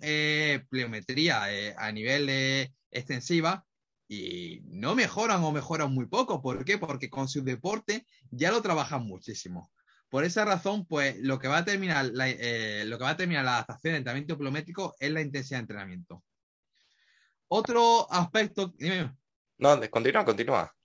[0.69, 1.43] pliometría
[1.77, 3.65] a nivel extensiva
[4.07, 6.41] y no mejoran o mejoran muy poco.
[6.41, 6.77] ¿Por qué?
[6.77, 9.71] Porque con su deporte ya lo trabajan muchísimo.
[10.09, 13.17] Por esa razón, pues lo que va a terminar la, eh, lo que va a
[13.17, 16.23] terminar la adaptación de entrenamiento pliométrico es la intensidad de entrenamiento.
[17.47, 19.15] Otro aspecto, dime,
[19.57, 20.75] No, continúa, continúa.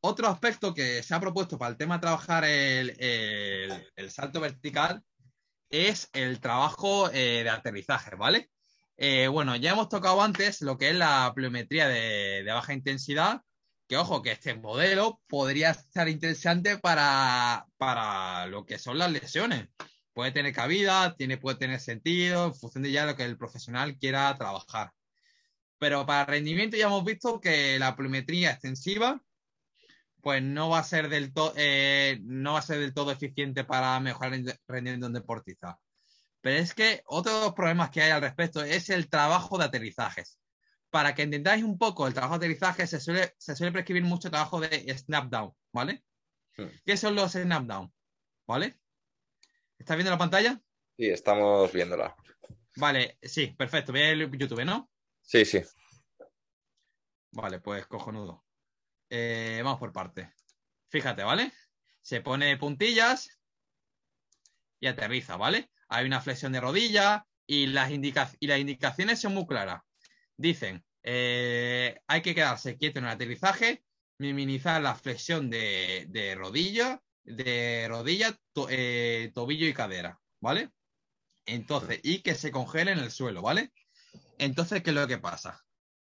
[0.00, 4.40] otro aspecto que se ha propuesto para el tema de trabajar el, el- el salto
[4.40, 5.02] vertical
[5.70, 8.50] es el trabajo eh, de aterrizaje, ¿vale?
[8.96, 13.42] Eh, bueno, ya hemos tocado antes lo que es la pliometría de, baja intensidad,
[13.88, 19.68] que ojo, que este modelo podría estar interesante para, para lo que son las lesiones.
[20.12, 23.98] Puede tener cabida, tiene, puede tener sentido, en función de ya lo que el profesional
[23.98, 24.92] quiera trabajar.
[25.78, 29.20] Pero para rendimiento ya hemos visto que la pliometría extensiva
[30.22, 31.52] pues no va a ser del todo
[32.22, 35.78] no va a ser del todo eficiente para mejorar el rendimiento de un deportista.
[36.42, 39.64] Pero es que otro de los problemas que hay al respecto es el trabajo de
[39.64, 40.38] aterrizajes.
[40.90, 44.28] Para que entendáis un poco el trabajo de aterrizaje, se suele, se suele prescribir mucho
[44.28, 46.04] trabajo de snap down, ¿vale?
[46.56, 46.66] Hmm.
[46.84, 47.90] ¿Qué son los snap down?
[48.46, 48.78] ¿Vale?
[49.78, 50.60] ¿Estás viendo la pantalla?
[50.96, 52.14] Sí, estamos viéndola.
[52.76, 53.92] Vale, sí, perfecto.
[53.92, 54.90] Ve el YouTube, ¿no?
[55.22, 55.62] Sí, sí.
[57.30, 58.44] Vale, pues cojonudo.
[59.08, 60.28] Eh, vamos por partes.
[60.88, 61.52] Fíjate, ¿vale?
[62.02, 63.40] Se pone puntillas
[64.80, 65.71] y aterriza, ¿vale?
[65.92, 69.82] Hay una flexión de rodilla y las, y las indicaciones son muy claras.
[70.36, 73.84] Dicen, eh, hay que quedarse quieto en el aterrizaje,
[74.18, 78.38] minimizar la flexión de, rodilla, de rodilla,
[78.68, 80.70] eh, tobillo y cadera, ¿vale?
[81.44, 83.72] Entonces, y que se congele en el suelo, ¿vale?
[84.38, 85.60] Entonces, ¿qué es lo que pasa?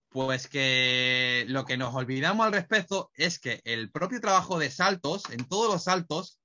[0.09, 5.23] Pues que lo que nos olvidamos al respecto es que el propio trabajo de saltos,
[5.31, 6.40] en todos los saltos,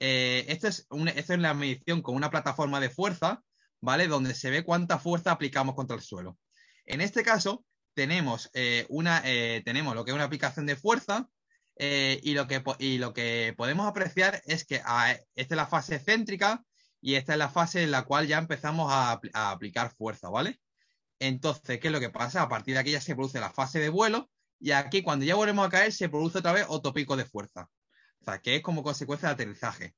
[0.00, 3.42] eh, esto, es esto es la medición con una plataforma de fuerza,
[3.80, 4.08] ¿vale?
[4.08, 6.38] Donde se ve cuánta fuerza aplicamos contra el suelo.
[6.84, 7.64] En este caso,
[7.94, 11.28] tenemos, eh, una, eh, tenemos lo que es una aplicación de fuerza
[11.76, 15.66] eh, y, lo que, y lo que podemos apreciar es que ah, esta es la
[15.66, 16.64] fase céntrica
[17.00, 20.60] y esta es la fase en la cual ya empezamos a, a aplicar fuerza, ¿vale?
[21.18, 22.42] Entonces, ¿qué es lo que pasa?
[22.42, 25.34] A partir de aquí ya se produce la fase de vuelo y aquí cuando ya
[25.34, 27.68] volvemos a caer se produce otra vez otro pico de fuerza.
[28.42, 29.94] Que es como consecuencia de aterrizaje.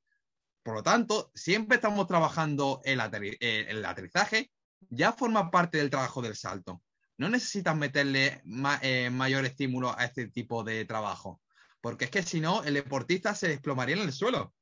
[0.62, 4.50] Por lo tanto, siempre estamos trabajando el, eh, el aterrizaje,
[4.90, 6.82] ya forma parte del trabajo del salto.
[7.18, 8.42] No necesitas meterle
[8.82, 11.40] eh, mayor estímulo a este tipo de trabajo,
[11.80, 14.54] porque es que si no, el deportista se desplomaría en el suelo.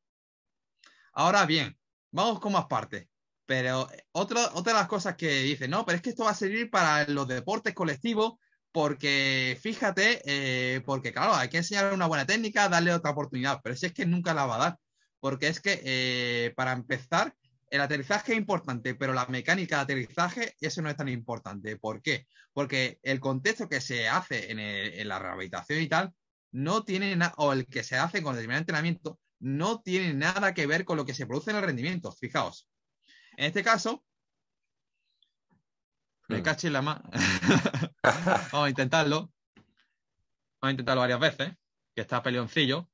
[1.15, 1.77] Ahora bien,
[2.11, 3.09] vamos con más partes.
[3.47, 6.35] Pero otra, otra de las cosas que dice, no, pero es que esto va a
[6.35, 8.35] servir para los deportes colectivos,
[8.75, 13.77] porque fíjate, eh, porque claro, hay que enseñar una buena técnica, darle otra oportunidad, pero
[13.77, 14.79] si es que nunca la va a dar,
[15.21, 17.37] porque es que eh, para empezar,
[17.71, 21.77] el aterrizaje es importante, pero la mecánica de aterrizaje, eso no es tan importante.
[21.77, 22.27] ¿Por qué?
[22.53, 26.13] Porque el contexto que se hace en, la rehabilitación y tal,
[26.51, 30.67] no tiene nada, o el que se hace con determinado entrenamiento, no tiene nada que
[30.67, 32.11] ver con lo que se produce en el rendimiento.
[32.11, 32.69] Fijaos.
[33.37, 34.05] En este caso,
[36.29, 36.43] me hmm.
[36.43, 37.03] caché la mano.
[38.53, 39.33] Vamos a intentarlo.
[40.61, 41.53] Vamos a intentarlo varias veces,
[41.95, 42.89] que está peleoncillo.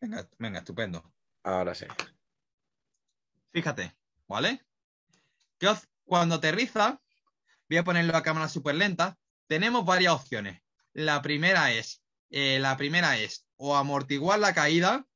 [0.00, 1.12] Venga, venga, estupendo.
[1.44, 1.86] Ahora sí.
[3.52, 3.94] Fíjate,
[4.26, 4.64] ¿vale?
[5.58, 5.72] Que
[6.04, 7.00] cuando aterriza,
[7.68, 10.60] voy a ponerlo a cámara súper lenta, tenemos varias opciones.
[10.92, 12.01] La primera es,
[12.32, 15.06] eh, la primera es o amortiguar la caída,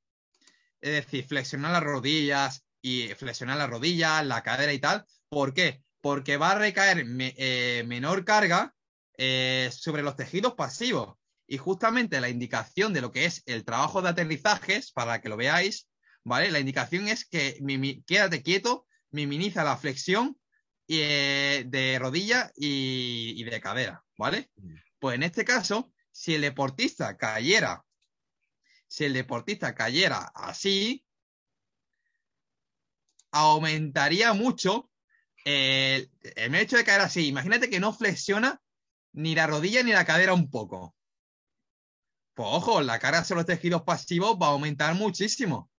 [0.80, 5.04] es decir, flexionar las rodillas y flexionar las rodillas, la cadera y tal.
[5.28, 5.82] ¿Por qué?
[6.00, 8.74] Porque va a recaer eh, menor carga
[9.16, 11.16] eh, sobre los tejidos pasivos.
[11.48, 15.36] Y justamente la indicación de lo que es el trabajo de aterrizajes, para que lo
[15.36, 15.88] veáis,
[16.22, 16.50] ¿vale?
[16.50, 17.58] La indicación es que
[18.06, 20.36] quédate quieto, minimiza la flexión
[20.88, 24.50] eh, de rodilla y, de cadera, ¿vale?
[24.98, 27.84] Pues en este caso, si el deportista cayera,
[28.86, 31.04] si el deportista cayera así,
[33.30, 34.90] aumentaría mucho
[35.44, 37.26] el, el hecho de caer así.
[37.26, 38.60] Imagínate que no flexiona
[39.12, 40.96] ni la rodilla ni la cadera un poco
[42.36, 45.70] pues ojo, la carga sobre los tejidos pasivos va a aumentar muchísimo.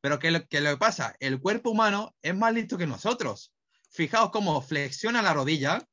[0.00, 1.14] Pero ¿qué, lo que pasa?
[1.20, 3.54] El cuerpo humano es más listo que nosotros.
[3.90, 5.86] Fijaos cómo flexiona la rodilla.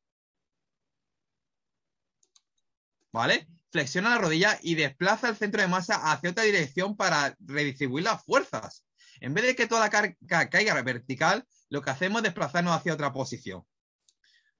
[3.13, 3.47] ¿Vale?
[3.77, 8.25] Flexiona la rodilla y desplaza el centro de masa hacia otra dirección para redistribuir las
[8.25, 8.83] fuerzas.
[9.19, 12.95] En vez de que toda la carga caiga vertical, lo que hacemos es desplazarnos hacia
[12.95, 13.61] otra posición.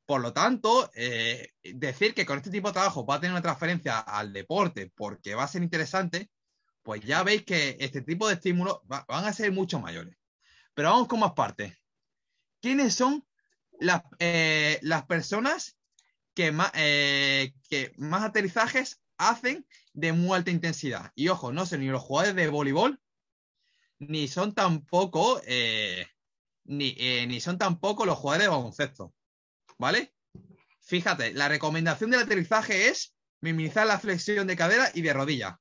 [0.05, 3.41] Por lo tanto, eh, decir que con este tipo de trabajo va a tener una
[3.41, 6.30] transferencia al deporte porque va a ser interesante,
[6.84, 10.15] pues ya veis que este tipo de estímulos van a ser mucho mayores.
[10.76, 11.74] Pero vamos con más partes.
[12.61, 13.26] ¿Quiénes son
[13.80, 15.76] las, eh, personas
[16.36, 21.11] que más, eh, que más aterrizajes hacen de muy alta intensidad?
[21.15, 22.99] Y ojo, no son ni los jugadores de voleibol,
[23.99, 25.41] ni son tampoco,
[26.65, 26.95] ni,
[27.28, 29.13] ni son tampoco los jugadores de baloncesto.
[29.78, 30.13] ¿vale?
[30.82, 35.59] Fíjate, la recomendación del aterrizaje es minimizar la flexión de cadera y de rodilla.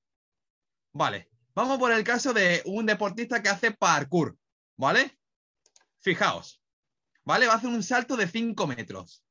[0.93, 4.37] Vale, vamos por el caso de un deportista que hace parkour,
[4.77, 5.19] ¿vale?
[6.01, 6.63] Fijaos,
[7.25, 7.47] ¿vale?
[7.47, 9.23] Va a hacer un salto de 5 metros.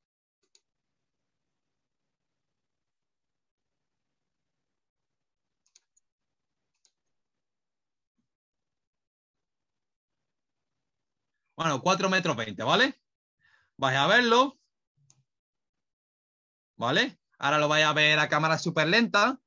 [11.56, 13.00] Bueno, 4 metros 20, ¿vale?
[13.78, 14.58] Vais a verlo.
[16.78, 17.18] ¿vale?
[17.38, 19.40] Ahora lo vais a ver a cámara súper lenta,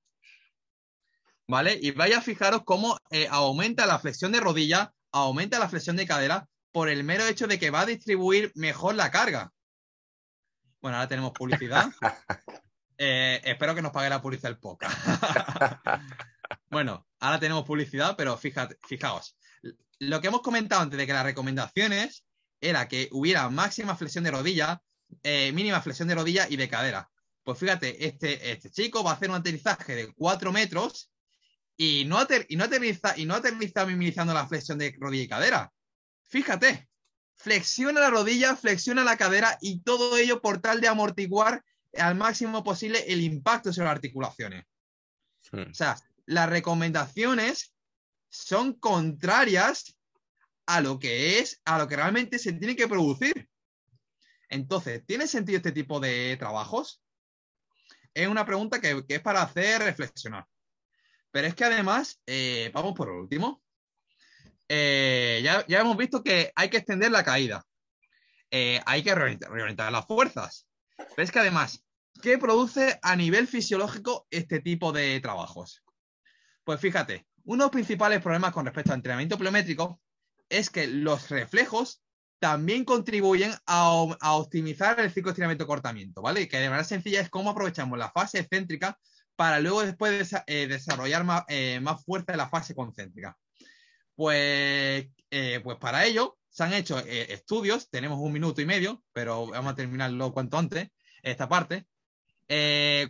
[1.47, 1.79] ¿vale?
[1.81, 6.07] Y vaya a fijaros cómo eh, aumenta la flexión de rodilla, aumenta la flexión de
[6.07, 9.53] cadera por el mero hecho de que va a distribuir mejor la carga.
[10.81, 11.91] Bueno, ahora tenemos publicidad.
[13.01, 14.89] Eh, espero que nos pague la publicidad el poca.
[16.69, 19.37] bueno, ahora tenemos publicidad, pero fíjate, fijaos.
[20.01, 22.25] Lo que hemos comentado antes de que las recomendaciones
[22.61, 24.83] era que hubiera máxima flexión de rodilla,
[25.23, 27.11] eh, mínima flexión de rodilla y de cadera.
[27.43, 31.11] Pues fíjate, este, este chico va a hacer un aterrizaje de 4 metros
[31.77, 32.19] y no,
[32.49, 35.73] y no aterriza, y no aterriza minimizando la flexión de rodilla y cadera.
[36.27, 36.89] Fíjate,
[37.37, 41.65] flexiona la rodilla, flexiona la cadera y todo ello por tal de amortiguar
[41.97, 44.65] al máximo posible el impacto sobre las articulaciones.
[45.53, 45.97] O sea,
[46.27, 47.73] las recomendaciones
[48.31, 49.97] son contrarias
[50.66, 53.49] a lo que es, a lo que realmente se tiene que producir.
[54.49, 57.03] Entonces, ¿tiene sentido este tipo de trabajos?
[58.22, 60.45] es una pregunta que, es para hacer reflexionar.
[61.31, 63.62] Pero es que además, eh, vamos por último.
[64.68, 67.64] Eh, ya, hemos visto que hay que extender la caída.
[68.51, 70.66] Eh, hay que reorientar, las fuerzas.
[70.97, 71.85] Pero es que además,
[72.22, 75.85] ¿qué produce a nivel fisiológico este tipo de trabajos?
[76.64, 80.01] Pues fíjate, uno de los principales problemas con respecto al entrenamiento pliométrico
[80.51, 82.03] es que los reflejos
[82.39, 86.47] también contribuyen a, optimizar el ciclo de estiramiento-cortamiento, ¿vale?
[86.47, 88.99] Que de manera sencilla es cómo aprovechamos la fase excéntrica
[89.35, 93.35] para luego después eh, desarrollar eh, más, fuerza en la fase concéntrica.
[94.15, 99.47] Pues, eh, pues para ello se han hecho estudios, tenemos un minuto y medio, pero
[99.47, 100.89] vamos a terminarlo cuanto antes,
[101.23, 101.87] esta parte.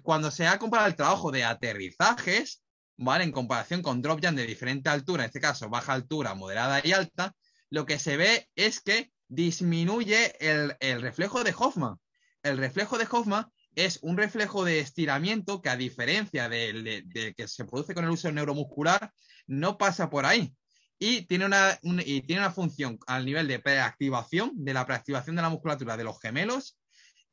[0.03, 2.62] cuando se ha comparado el trabajo de aterrizajes,
[2.99, 3.24] ¿vale?
[3.24, 6.92] En comparación con drop jump de diferente altura, en este caso baja altura, moderada y
[6.92, 7.34] alta,
[7.70, 11.96] lo que se ve es que disminuye el, reflejo de Hoffman.
[12.42, 17.49] El reflejo de Hoffman es un reflejo de estiramiento que a diferencia del de, que
[17.49, 19.12] se produce con el uso neuromuscular,
[19.46, 20.53] no pasa por ahí.
[20.99, 25.42] Y tiene una, y tiene una función al nivel de preactivación, de la preactivación de
[25.42, 26.76] la musculatura de los gemelos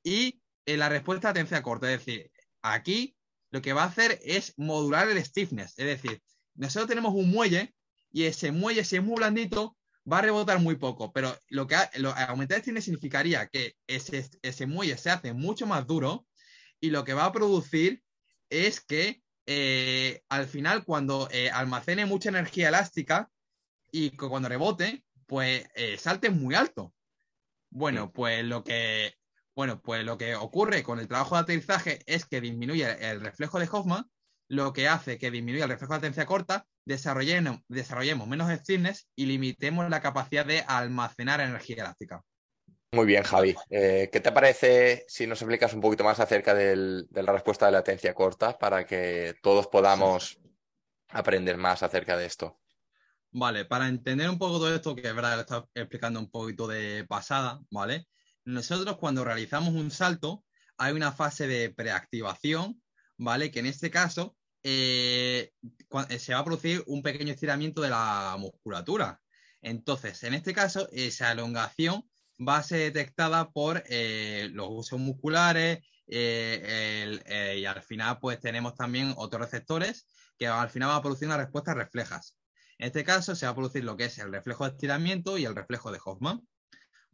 [0.04, 1.92] y en la respuesta a latencia corta.
[1.92, 2.30] Es decir,
[2.62, 3.15] aquí
[3.56, 5.80] lo que va a hacer es modular el stiffness.
[5.80, 6.22] Es decir,
[6.56, 7.74] nosotros tenemos un muelle
[8.12, 9.78] y ese muelle, si es muy blandito,
[10.12, 11.14] va a rebotar muy poco.
[11.14, 11.78] Pero lo que
[12.28, 16.28] aumentar el stiffness significaría que ese, ese muelle se hace mucho más duro
[16.82, 18.04] y lo que va a producir
[18.50, 23.32] es que eh, al final cuando eh, almacene mucha energía elástica
[23.90, 26.94] y cuando rebote, pues eh, salte muy alto.
[27.70, 29.16] Bueno, pues lo que
[29.56, 33.58] bueno, pues lo que ocurre con el trabajo de aterrizaje es que disminuye el reflejo
[33.60, 34.06] de Hoffman,
[34.50, 39.26] lo que hace que disminuya el reflejo de latencia corta, desarrollemos, desarrollemos menos stiffness y
[39.26, 42.22] limitemos la capacidad de almacenar energía elástica.
[42.92, 43.56] Muy bien, Javi.
[43.70, 47.72] Eh, ¿Qué te parece si nos explicas un poquito más acerca de la respuesta de
[47.72, 50.40] latencia corta para que todos podamos
[51.10, 52.60] aprender más acerca de esto?
[53.32, 56.68] Vale, para entender un poco todo esto, que es verdad, lo está explicando un poquito
[56.68, 58.06] de pasada, ¿vale?
[58.46, 60.44] Nosotros cuando realizamos un salto
[60.78, 62.82] hay una fase de preactivación,
[63.18, 63.52] ¿vale?
[63.52, 65.52] Que en este caso eh,
[66.10, 69.22] eh, se va a producir un pequeño estiramiento de la musculatura.
[69.62, 75.80] Entonces, en este caso, esa elongación va a ser detectada por eh, los usos musculares
[76.08, 80.06] y al final pues tenemos también otros receptores
[80.38, 82.38] que al final van a producir una respuesta reflejas.
[82.78, 85.46] En este caso se va a producir lo que es el reflejo de estiramiento y
[85.46, 86.46] el reflejo de Hoffman.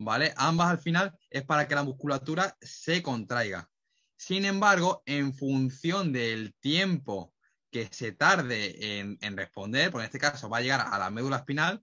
[0.03, 0.33] ¿Vale?
[0.37, 3.69] Ambas al final es para que la musculatura se contraiga.
[4.17, 7.33] Sin embargo, en función del tiempo
[7.71, 11.37] que se tarde en, responder, por en este caso va a llegar a la médula
[11.37, 11.81] espinal,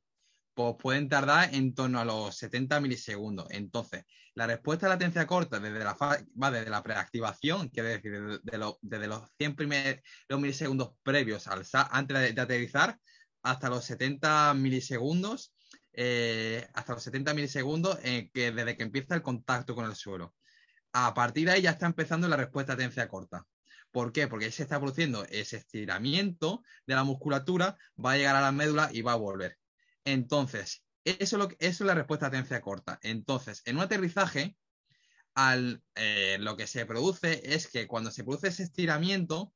[0.55, 3.47] pues pueden tardar en torno a los 70 milisegundos.
[3.51, 4.05] Entonces,
[4.35, 5.97] la respuesta a latencia corta desde la
[6.41, 12.33] va desde la preactivación, que decir, desde, los 100 primeros milisegundos previos al, antes de,
[12.33, 12.99] de aterrizar,
[13.43, 15.55] hasta los 70 milisegundos
[16.01, 20.33] eh, hasta los 70 milisegundos eh, que desde que empieza el contacto con el suelo.
[20.93, 23.45] A partir de ahí ya está empezando la respuesta a latencia corta.
[23.91, 24.29] ¿Por qué?
[24.29, 28.91] Porque se está produciendo ese estiramiento de la musculatura, va a llegar a la médula
[28.93, 29.59] y va a volver.
[30.05, 33.01] Entonces, eso es, lo, eso es la respuesta a latencia corta.
[33.03, 34.57] Entonces, en un aterrizaje,
[35.35, 39.53] al, eh, lo que se produce es que cuando se produce ese estiramiento,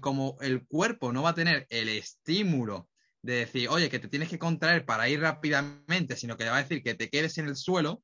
[0.00, 2.88] como el cuerpo no va a tener el estímulo
[3.22, 6.58] de decir, oye, que te tienes que contraer para ir rápidamente, sino que le va
[6.58, 8.02] a decir que te quedes en el suelo,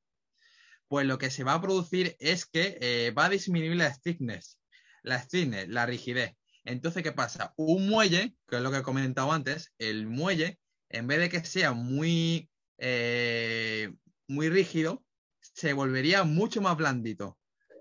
[0.87, 4.59] pues lo que se va a producir es que eh, va a disminuir la stiffness,
[5.03, 6.33] la stiffness, la rigidez.
[6.63, 7.53] Entonces, ¿qué pasa?
[7.57, 10.59] Un muelle, que es lo que he comentado antes, el muelle,
[10.89, 13.91] en vez de que sea muy, eh,
[14.27, 15.03] muy rígido,
[15.41, 17.37] se volvería mucho más blandito.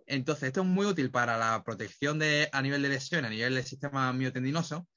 [0.07, 3.55] Entonces, esto es muy útil para la protección de, a nivel de lesión, a nivel
[3.55, 4.89] del sistema miotendinoso,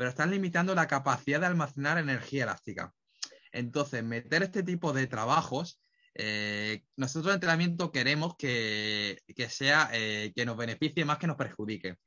[0.00, 2.94] pero están limitando la capacidad de almacenar energía elástica.
[3.52, 5.78] Entonces, meter este tipo de trabajos,
[6.14, 9.20] eh, nosotros en entrenamiento queremos que,
[9.50, 11.98] sea, eh, que nos beneficie más que nos perjudique.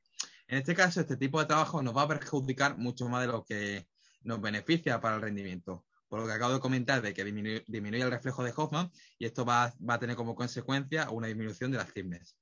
[0.48, 3.44] En este caso, este tipo de trabajo nos va a perjudicar mucho más de lo
[3.44, 3.86] que
[4.22, 5.84] nos beneficia para el rendimiento.
[6.08, 7.62] Por lo que acabo de comentar de que disminuye,
[8.02, 8.90] el reflejo de Hoffman
[9.20, 12.36] y esto va, a tener como consecuencia una disminución de las stiffness.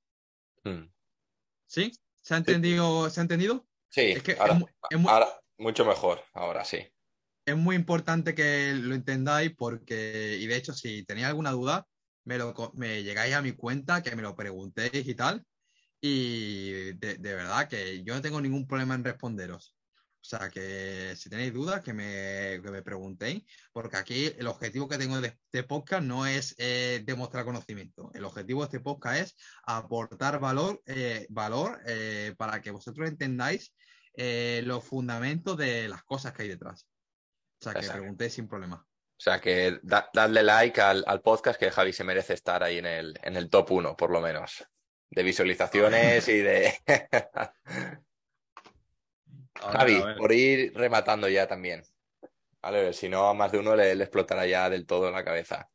[0.63, 0.89] Hmm.
[1.67, 1.91] ¿Sí?
[2.21, 3.07] ¿Se ha entendido?
[3.11, 3.67] ¿Se ha entendido?
[3.93, 4.35] Sí, es que
[5.63, 6.85] mucho mejor, ahora sí.
[7.45, 11.87] Es muy importante que lo entendáis porque, y de hecho, si tenéis alguna duda,
[12.25, 15.43] me, lo, me llegáis a mi cuenta, que me lo preguntéis y tal.
[15.99, 19.75] Y de, verdad que yo no tengo ningún problema en responderos.
[20.21, 23.43] O sea, que si tenéis dudas, que me, que me preguntéis,
[23.73, 28.09] porque aquí el objetivo que tengo de este podcast no es eh, demostrar conocimiento.
[28.13, 29.35] El objetivo de este podcast es
[29.65, 33.73] aportar valor, eh, valor eh, para que vosotros entendáis
[34.15, 36.87] eh, los fundamentos de las cosas que hay detrás.
[37.59, 38.85] O sea, que pregunté sin problema.
[38.85, 43.17] O sea, que dadle like al, podcast que Javi se merece estar ahí en el,
[43.23, 44.65] en el top 1, por lo menos.
[45.09, 46.73] De visualizaciones y de...
[49.55, 51.83] Javi, por ir rematando ya también.
[52.61, 55.23] Vale, si no, a más de uno le, le explotará ya del todo en la
[55.23, 55.69] cabeza.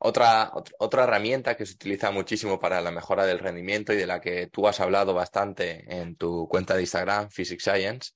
[0.00, 4.20] Otra, otra herramienta que se utiliza muchísimo para la mejora del rendimiento y de la
[4.20, 8.12] que tú has hablado bastante en tu cuenta de Instagram, Physics Science,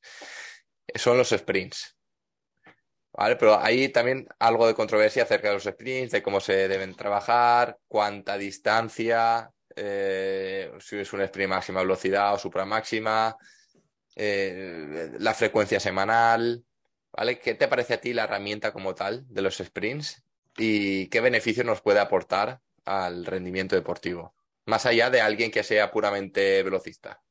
[0.95, 1.97] son los sprints.
[3.13, 3.37] ¿Vale?
[3.37, 7.77] Pero hay también algo de controversia acerca de los sprints, de cómo se deben trabajar,
[7.89, 13.37] cuánta distancia, eh, si es un sprint máxima velocidad o supra máxima,
[14.15, 16.65] eh, la frecuencia semanal.
[17.13, 17.39] ¿Vale?
[17.41, 20.23] ¿Qué te parece a ti la herramienta como tal de los sprints
[20.57, 24.35] y qué beneficio nos puede aportar al rendimiento deportivo.
[24.67, 27.23] Más allá de alguien que sea puramente velocista.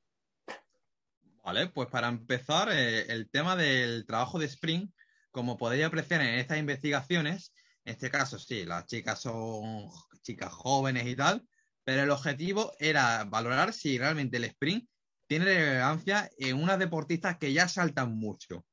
[1.43, 4.93] Vale, pues para empezar, eh, el tema del trabajo de sprint,
[5.31, 7.53] como podéis apreciar en estas investigaciones,
[7.83, 9.89] en este caso sí, las chicas son
[10.21, 11.47] chicas jóvenes y tal,
[11.83, 14.87] pero el objetivo era valorar si realmente el sprint
[15.25, 18.65] tiene relevancia en unas deportistas que ya saltan mucho,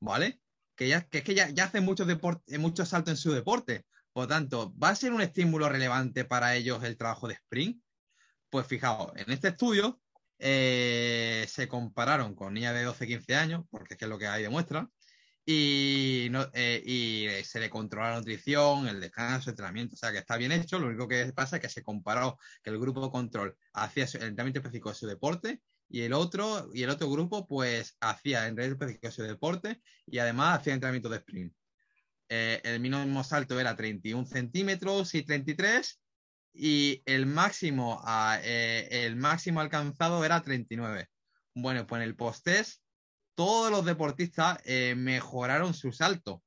[0.00, 0.40] ¿vale?
[0.76, 2.06] Que, ya, que es que ya, hacen muchos,
[2.58, 3.86] muchos saltos en su deporte.
[4.12, 7.82] Por tanto, ¿va a ser un estímulo relevante para ellos el trabajo de sprint?
[8.50, 10.00] Pues fijaos, en este estudio
[10.38, 14.26] eh, se compararon con niñas de 12, 15 años, porque es que es lo que
[14.26, 14.88] hay demuestra,
[15.44, 20.18] y, eh, y se le controla la nutrición, el descanso, el entrenamiento, o sea que
[20.18, 20.78] está bien hecho.
[20.78, 24.58] Lo único que pasa es que se comparó que el grupo control hacía el entrenamiento
[24.58, 29.22] específico de su deporte y el otro, y el otro grupo pues hacía entrenamiento específico
[29.22, 31.54] de deporte y además hacía entrenamiento de sprint.
[32.28, 36.00] Eh, el mínimo salto era 31 centímetros y 33
[36.54, 38.02] y el máximo,
[38.42, 41.08] eh, el máximo alcanzado era 39.
[41.54, 42.80] Bueno, pues en el post-test
[43.36, 46.42] todos los deportistas eh, mejoraron su salto,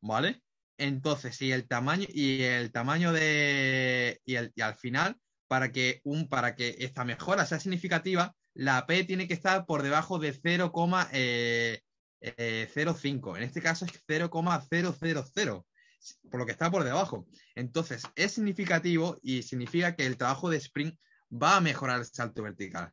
[0.00, 0.42] ¿vale?
[0.76, 5.16] Entonces, y el tamaño, y el tamaño de, y, al final,
[5.46, 9.82] para que, un, para que esta mejora sea significativa, la P tiene que estar por
[9.82, 11.08] debajo de 0,05.
[11.12, 11.82] Eh,
[12.20, 12.68] eh,
[13.36, 15.62] en este caso es 0,000,
[16.30, 17.26] por lo que está por debajo.
[17.54, 20.98] Entonces, es significativo y significa que el trabajo de sprint
[21.30, 22.92] va a mejorar el salto vertical.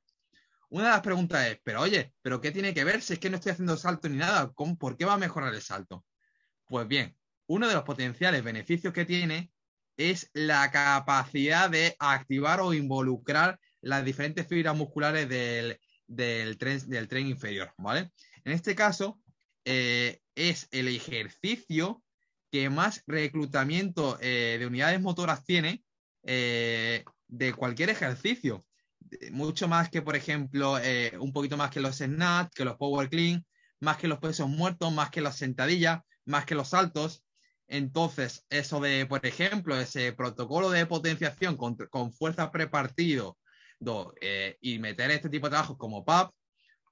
[0.69, 3.29] Una de las preguntas es, pero oye, ¿pero qué tiene que ver si es que
[3.29, 4.51] no estoy haciendo salto ni nada?
[4.51, 6.05] ¿Por qué va a mejorar el salto?
[6.67, 9.51] Pues bien, uno de los potenciales beneficios que tiene
[9.97, 17.27] es la capacidad de activar o involucrar las diferentes fibras musculares del, tren, del tren
[17.27, 18.11] inferior, ¿vale?
[18.43, 19.19] En este caso,
[19.65, 22.03] eh, es el ejercicio
[22.51, 25.83] que más reclutamiento eh, de unidades motoras tiene
[26.23, 28.65] eh, de cualquier ejercicio
[29.31, 30.77] mucho más que, por ejemplo,
[31.19, 33.43] un poquito más que los snatch, que los power clean,
[33.79, 37.23] más que los pesos muertos, más que las sentadillas, más que los saltos.
[37.67, 43.37] Entonces, eso de, por ejemplo, ese protocolo de potenciación con, fuerza prepartido
[44.21, 46.31] eh, y meter este tipo de trabajos como PAP,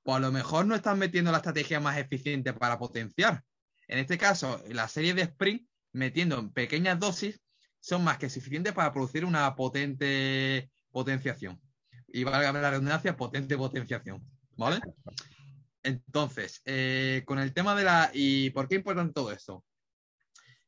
[0.03, 3.43] pues a lo mejor no están metiendo la estrategia más eficiente para potenciar.
[3.87, 7.39] En este caso, la serie de sprint, metiendo en pequeñas dosis,
[7.79, 11.61] son más que suficientes para producir una potente potenciación
[12.07, 14.23] y valga la redundancia, potente potenciación,
[14.55, 14.79] ¿vale?
[15.83, 18.09] Entonces, eh, con el tema de la...
[18.13, 19.63] ¿Y por qué importa todo esto?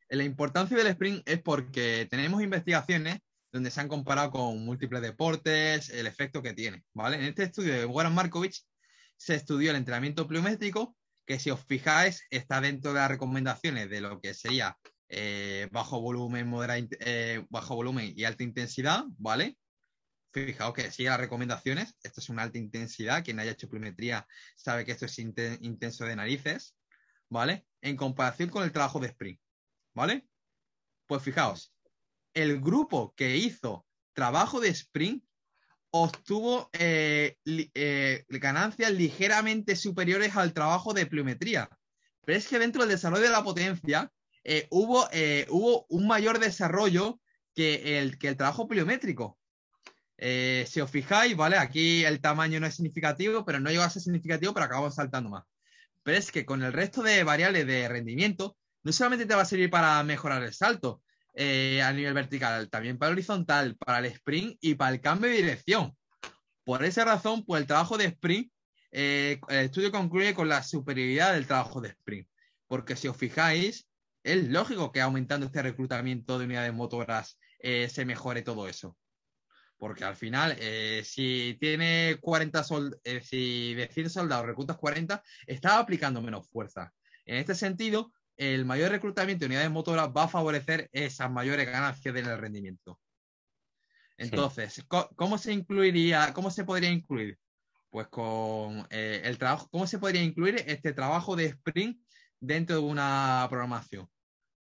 [0.09, 3.19] La importancia del sprint es porque tenemos investigaciones
[3.51, 7.17] donde se han comparado con múltiples deportes, el efecto que tiene, ¿vale?
[7.17, 8.63] En este estudio de Warren Markovich
[9.17, 10.95] se estudió el entrenamiento pliométrico,
[11.25, 14.77] que si os fijáis está dentro de las recomendaciones de lo que sería
[15.09, 16.51] eh, bajo volumen,
[16.99, 19.57] eh, bajo volumen y alta intensidad, ¿vale?
[20.31, 21.95] fijaos que sigue las recomendaciones.
[22.03, 23.23] Esto es una alta intensidad.
[23.23, 26.75] Quien haya hecho pliometría sabe que esto es intenso de narices,
[27.29, 27.65] ¿vale?
[27.81, 29.39] En comparación con el trabajo de sprint,
[29.93, 30.27] ¿vale?
[31.07, 31.73] Pues fijaos,
[32.41, 35.23] el grupo que hizo trabajo de sprint
[35.91, 41.69] obtuvo eh, eh, ganancias ligeramente superiores al trabajo de pliometría.
[42.25, 44.11] Pero es que dentro del desarrollo de la potencia
[44.43, 47.19] eh, hubo, un mayor desarrollo
[47.55, 49.37] que el, trabajo pliométrico.
[50.17, 51.57] Si os fijáis, ¿vale?
[51.57, 55.29] Aquí el tamaño no es significativo, pero no llega a ser significativo, pero acabamos saltando
[55.29, 55.43] más.
[56.03, 59.45] Pero es que con el resto de variables de rendimiento, no solamente te va a
[59.45, 61.01] servir para mejorar el salto
[61.33, 65.29] eh, a nivel vertical, también para el horizontal, para el sprint y para el cambio
[65.29, 65.95] de dirección.
[66.63, 68.51] Por esa razón, pues el trabajo de sprint,
[68.91, 72.27] eh, el estudio concluye con la superioridad del trabajo de sprint.
[72.67, 73.87] Porque si os fijáis,
[74.23, 78.95] es lógico que aumentando este reclutamiento de unidades motoras se mejore todo eso.
[79.79, 85.23] Porque al final, eh, si tiene 40 soldados, eh, si de 100 soldados reclutas 40,
[85.47, 86.93] está aplicando menos fuerza.
[87.25, 92.15] En este sentido, el mayor reclutamiento de unidades motoras va a favorecer esas mayores ganancias
[92.15, 92.99] en el rendimiento.
[94.17, 94.83] Entonces,
[95.15, 97.37] ¿cómo se incluiría, cómo se podría incluir?
[97.89, 102.01] Pues con eh, el trabajo, ¿cómo se podría incluir este trabajo de sprint
[102.39, 104.09] dentro de una programación?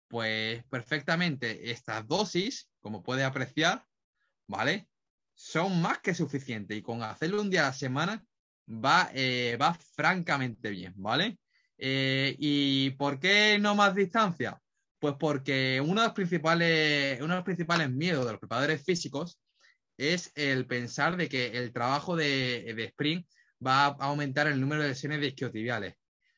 [0.09, 3.85] Pues perfectamente estas dosis, como puede apreciar,
[4.47, 4.89] ¿vale?
[5.35, 8.25] son más que suficientes y con hacerlo un día a la semana
[8.69, 11.39] va, eh, va francamente bien, ¿vale?
[11.79, 14.61] Eh, ¿Y por qué no más distancia?
[14.99, 19.39] Pues porque uno de los principales, uno de los principales miedos de los preparadores físicos
[19.97, 23.27] es el pensar de que el trabajo de, sprint
[23.65, 25.95] va a aumentar el número de lesiones isquiotibiales.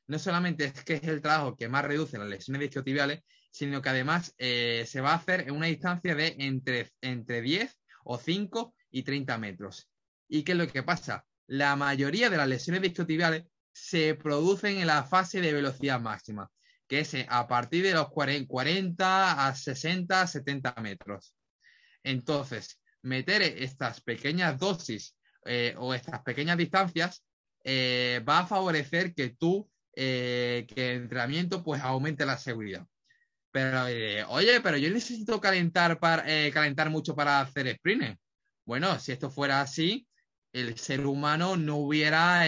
[0.08, 3.88] No solamente es que es el trabajo que más reduce las lesiones isquiotibiales, sino que
[3.88, 8.74] además eh, se va a hacer en una distancia de entre, entre 10 o 5
[8.90, 9.88] y 30 metros.
[10.28, 11.24] ¿Y qué es lo que pasa?
[11.46, 13.44] La mayoría de las lesiones discotibiales
[13.76, 16.50] se producen en la fase de velocidad máxima,
[16.88, 21.34] que es a partir de los 40 a 60, 70 metros.
[22.02, 27.22] Entonces, meter estas pequeñas dosis eh, o estas pequeñas distancias
[27.64, 32.86] eh, va a favorecer que tú, eh, que el entrenamiento pues aumente la seguridad.
[33.50, 33.84] Pero,
[34.30, 38.18] oye, pero yo necesito calentar, para, calentar mucho para hacer sprint.
[38.64, 40.06] Bueno, si esto fuera así,
[40.60, 42.44] el ser humano no hubiera,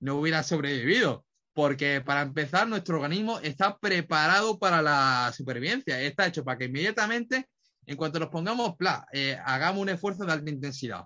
[0.00, 1.24] no hubiera sobrevivido.
[1.52, 6.00] Porque para empezar, nuestro organismo está preparado para la supervivencia.
[6.00, 7.48] Está hecho para que inmediatamente,
[7.86, 8.76] en cuanto nos pongamos,
[9.44, 11.04] hagamos un esfuerzo de alta intensidad.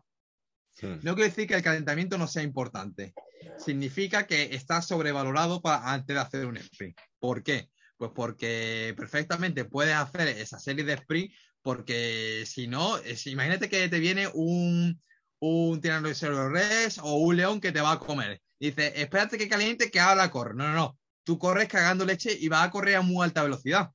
[0.81, 3.15] No quiere decir que el calentamiento no sea importante.
[3.59, 6.99] Significa que está sobrevalorado para, antes de hacer un sprint.
[7.19, 7.69] ¿Por qué?
[7.97, 11.33] Pues porque perfectamente puedes hacer esa serie de sprint,
[11.63, 12.97] porque si no,
[13.27, 15.01] imagínate que te viene un,
[15.43, 18.41] un tiranosaurio res o un león que te va a comer.
[18.61, 20.55] Dice, espérate que caliente, que ahora corre.
[20.55, 20.99] No, no, no.
[21.25, 23.91] Tú corres cagando leche y vas a correr a muy alta velocidad.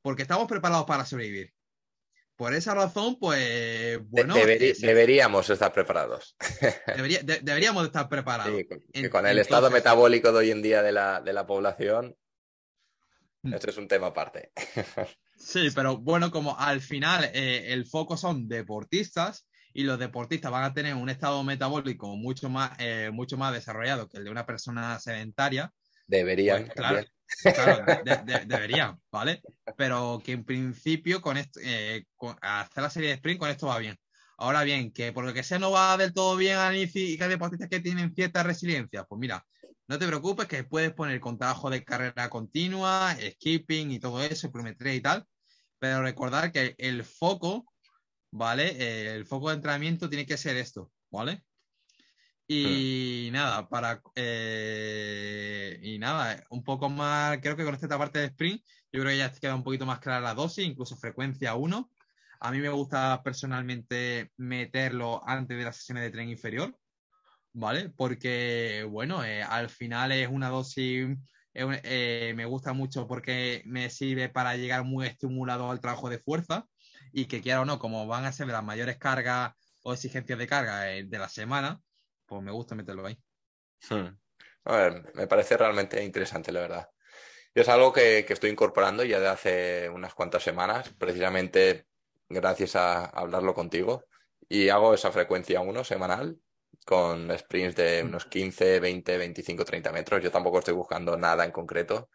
[0.00, 1.52] Porque estamos preparados para sobrevivir.
[2.34, 4.34] Por esa razón, pues bueno.
[4.34, 6.34] deberíamos estar preparados.
[7.42, 8.58] deberíamos estar preparados.
[9.10, 12.16] con el estado metabólico de hoy en día de la, población,
[13.42, 13.52] mm.
[13.52, 14.50] esto es un tema aparte.
[15.36, 20.64] sí, pero bueno, como al final eh, el foco son deportistas y los deportistas van
[20.64, 24.46] a tener un estado metabólico mucho más, eh, mucho más desarrollado que el de una
[24.46, 25.72] persona sedentaria.
[26.06, 26.64] Deberían.
[26.64, 27.06] Pues, claro,
[27.42, 27.84] Claro,
[28.46, 29.42] deberían, ¿vale?
[29.76, 32.04] Pero que en principio con, esto, eh,
[32.42, 33.96] hacer la serie de sprint con esto va bien.
[34.36, 37.16] Ahora bien, que por lo que sea no va del todo bien al inicio y
[37.16, 39.44] que hay deportistas que tienen cierta resiliencia, pues mira,
[39.86, 44.50] no te preocupes que puedes poner con trabajo de carrera continua, skipping y todo eso,
[44.50, 45.26] pliometría y tal,
[45.78, 47.66] pero recordar que el foco,
[48.30, 49.14] ¿vale?
[49.14, 51.44] el foco de entrenamiento tiene que ser esto, ¿vale?
[52.52, 58.24] Y nada, para eh, y nada, un poco más, creo que con esta parte de
[58.24, 58.60] sprint,
[58.92, 61.88] yo creo que ya queda un poquito más clara la dosis, incluso frecuencia 1.
[62.40, 66.76] A mí me gusta personalmente meterlo antes de las sesiones de tren inferior,
[67.52, 67.90] ¿vale?
[67.90, 71.06] Porque, bueno, eh, al final es una dosis,
[71.54, 76.66] eh, me gusta mucho porque me sirve para llegar muy estimulado al trabajo de fuerza
[77.12, 80.46] y que quiera o no, como van a ser las mayores cargas o exigencias de
[80.46, 81.80] carga de la semana,
[82.26, 83.18] pues me gusta meterlo ahí.
[83.88, 84.16] Hmm.
[84.64, 86.88] A ver, me parece realmente interesante, la verdad.
[87.54, 91.86] es algo que, estoy incorporando ya de hace unas cuantas semanas, precisamente
[92.28, 94.04] gracias a hablarlo contigo.
[94.48, 96.38] Y hago esa frecuencia uno semanal
[96.84, 98.08] con sprints de hmm.
[98.08, 100.22] unos 15, 20, 25, 30 metros.
[100.22, 102.10] Yo tampoco estoy buscando nada en concreto,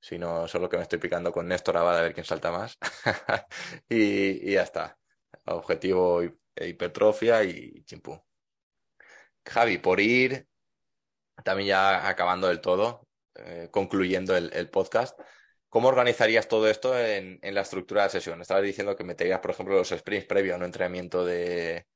[0.00, 2.78] sino solo que me estoy picando con Néstor Abad a ver quién salta más.
[3.88, 4.98] y, ya está.
[5.46, 6.22] Objetivo
[6.56, 8.20] hipertrofia y chimpú.
[9.44, 10.46] Javi, por ir
[11.44, 15.18] también ya acabando del todo, eh, concluyendo el, podcast,
[15.68, 18.40] ¿cómo organizarías todo esto en, la estructura de sesión?
[18.40, 21.86] Estabas diciendo que meterías, por ejemplo, los sprints previos a un entrenamiento de,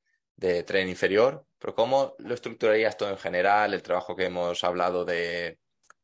[0.65, 3.73] tren inferior, pero ¿cómo lo estructurarías todo en general?
[3.73, 5.59] El trabajo que hemos hablado de,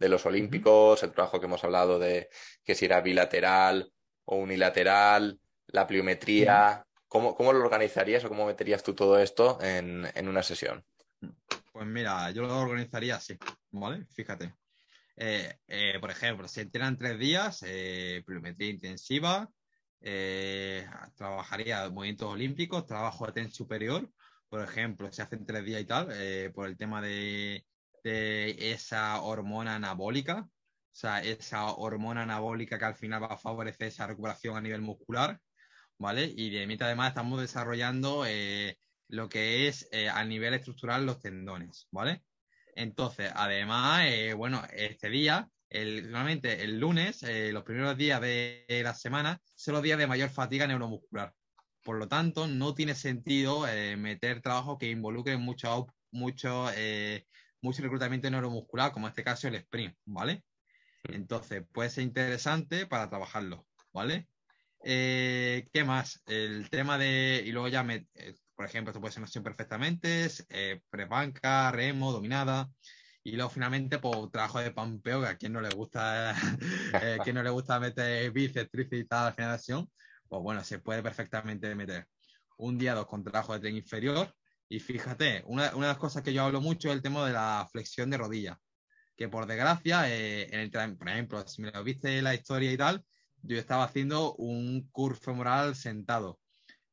[0.09, 2.29] los olímpicos, el trabajo que hemos hablado de
[2.63, 3.91] que si era bilateral
[4.25, 6.85] o unilateral, la pliometría.
[7.07, 10.85] ¿Cómo, lo organizarías o cómo meterías tú todo esto en una sesión?
[11.71, 13.37] Pues mira, yo lo organizaría así,
[13.71, 14.05] ¿vale?
[14.13, 14.53] Fíjate.
[15.15, 19.49] Eh, eh, por ejemplo, se entrenan tres días, eh, pliometría intensiva,
[21.15, 24.09] trabajaría movimientos olímpicos, trabajo de ten superior,
[24.49, 26.07] por ejemplo, se hacen tres días y tal,
[26.53, 27.65] por el tema de,
[28.03, 33.87] de, esa hormona anabólica, o sea, esa hormona anabólica que al final va a favorecer
[33.87, 35.39] esa recuperación a nivel muscular,
[35.97, 36.31] ¿vale?
[36.35, 38.25] Y de mitad además estamos desarrollando
[39.11, 42.23] lo que es eh, a nivel estructural los tendones, ¿vale?
[42.75, 48.81] Entonces, además, eh, bueno, este día, el, normalmente el lunes, eh, los primeros días de
[48.83, 51.33] la semana, son los días de mayor fatiga neuromuscular.
[51.83, 53.65] Por lo tanto, no tiene sentido
[53.97, 56.69] meter trabajo que involucre mucho, mucho,
[57.61, 60.43] mucho reclutamiento neuromuscular, como en este caso el sprint, ¿vale?
[61.03, 64.27] Entonces, puede ser interesante para trabajarlo, ¿vale?
[64.83, 66.21] ¿Qué más?
[66.25, 68.07] El tema de, y luego ya me,
[68.61, 72.69] por ejemplo, esto puede ser sesión perfectamente, eh, prebanca, remo, dominada.
[73.23, 76.31] Y luego finalmente, pues trabajo de pampeo, que a quien no le gusta,
[77.01, 79.87] eh, quien no le gusta meter bíceps, tríceps y tal al final de
[80.29, 82.05] pues bueno, se puede perfectamente meter
[82.57, 84.31] un día dos con trabajo de tren inferior.
[84.71, 87.33] Y fíjate, una, una, de las cosas que yo hablo mucho es el tema de
[87.33, 88.57] la flexión de rodilla.
[89.17, 92.77] Que por desgracia, eh, en el, por ejemplo, si me lo viste la historia y
[92.77, 93.03] tal,
[93.41, 96.39] yo estaba haciendo un curso femoral sentado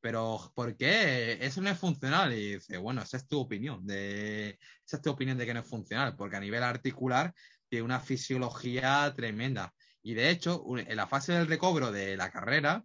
[0.01, 1.39] pero ¿por qué?
[1.41, 2.33] Eso no es funcional.
[2.33, 5.61] Y dice, bueno, esa es tu opinión, de, esa es tu opinión de que no
[5.61, 7.35] es funcional, porque a nivel articular
[7.69, 9.73] tiene una fisiología tremenda.
[10.03, 12.85] Y de hecho, en la fase del recobro de la carrera,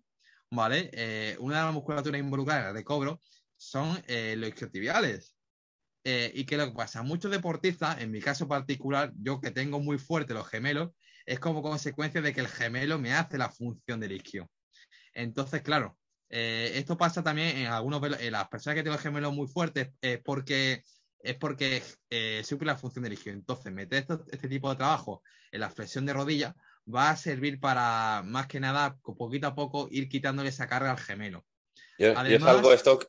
[0.51, 0.89] ¿vale?
[0.93, 3.19] Eh, una de las musculaturas involucradas en el recobro
[3.63, 5.35] son eh, los isquiotibiales.
[6.05, 9.79] Eh, y que lo que pasa, muchos deportistas, en mi caso particular, yo que tengo
[9.79, 10.91] muy fuerte los gemelos,
[11.25, 14.49] es como consecuencia de que el gemelo me hace la función del isquio.
[15.13, 15.97] Entonces, claro,
[16.29, 19.91] eh, esto pasa también en algunos en las personas que tienen los gemelos muy fuertes,
[20.01, 20.83] es porque
[21.19, 23.31] es porque eh, suple la función del isquio.
[23.31, 26.53] Entonces, meter este tipo de trabajo en la flexión de rodilla
[26.93, 30.99] va a servir para, más que nada, poquito a poco, ir quitándole esa carga al
[30.99, 31.45] gemelo.
[31.97, 32.99] Yo, es algo esto,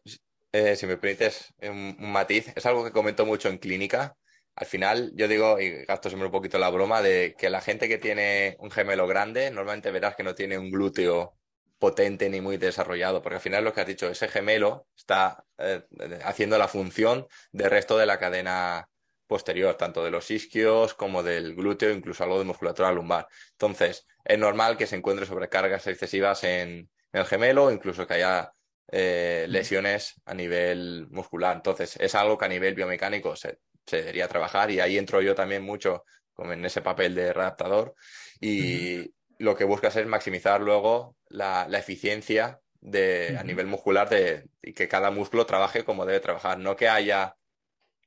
[0.55, 4.17] eh, si me permites un, matiz, es algo que comento mucho en clínica.
[4.55, 7.89] Al final, yo digo, y gasto siempre un poquito la broma, de que la gente
[7.89, 11.37] que tiene un gemelo grande, normalmente verás que no tiene un glúteo
[11.81, 15.83] potente ni muy desarrollado, porque al final lo que has dicho, ese gemelo está eh,
[16.25, 18.89] haciendo la función del resto de la cadena
[19.27, 23.27] posterior, tanto de los isquios como del glúteo, incluso algo de musculatura lumbar.
[23.51, 28.53] Entonces, es normal que se encuentre sobrecargas excesivas en el gemelo, incluso que haya
[28.89, 31.57] eh, lesiones a nivel muscular.
[31.57, 33.59] Entonces, es algo que a nivel biomecánico se,
[33.91, 37.95] debería trabajar y ahí entro yo también mucho como en ese papel de adaptador
[38.41, 44.73] y lo que buscas es maximizar luego la, eficiencia de, a nivel muscular de, y
[44.73, 47.37] que cada músculo trabaje como debe trabajar, no que haya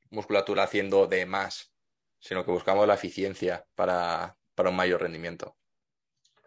[0.10, 1.74] musculatura haciendo de más,
[2.20, 5.56] sino que buscamos la eficiencia para, para un mayor rendimiento.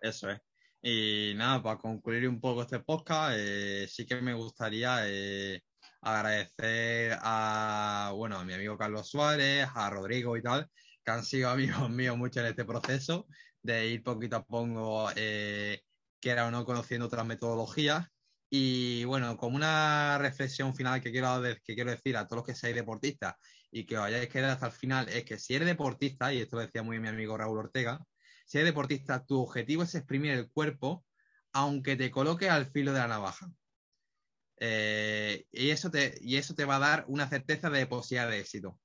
[0.03, 0.41] Eso es.
[0.83, 5.63] Y nada, para concluir un poco este podcast, eh, sí que me gustaría eh,
[6.01, 10.67] agradecer a, bueno, a mi amigo Carlos Suárez, a Rodrigo y tal,
[11.05, 13.27] que han sido amigos míos mucho en este proceso
[13.63, 15.83] de ir poquito a poco, eh,
[16.19, 18.07] que era o no, conociendo otras metodologías.
[18.49, 22.55] Y bueno, como una reflexión final que quiero, que quiero decir a todos los que
[22.55, 23.35] seáis deportistas
[23.71, 26.57] y que os hayáis quedado hasta el final, es que si eres deportista, y esto
[26.57, 28.01] lo decía muy mi amigo Raúl Ortega,
[28.51, 31.05] si eres deportista, tu objetivo es exprimir el cuerpo
[31.53, 33.49] aunque te coloque al filo de la navaja.
[34.59, 38.41] Eh, y, eso te, y eso te va a dar una certeza de posibilidad de
[38.41, 38.81] éxito.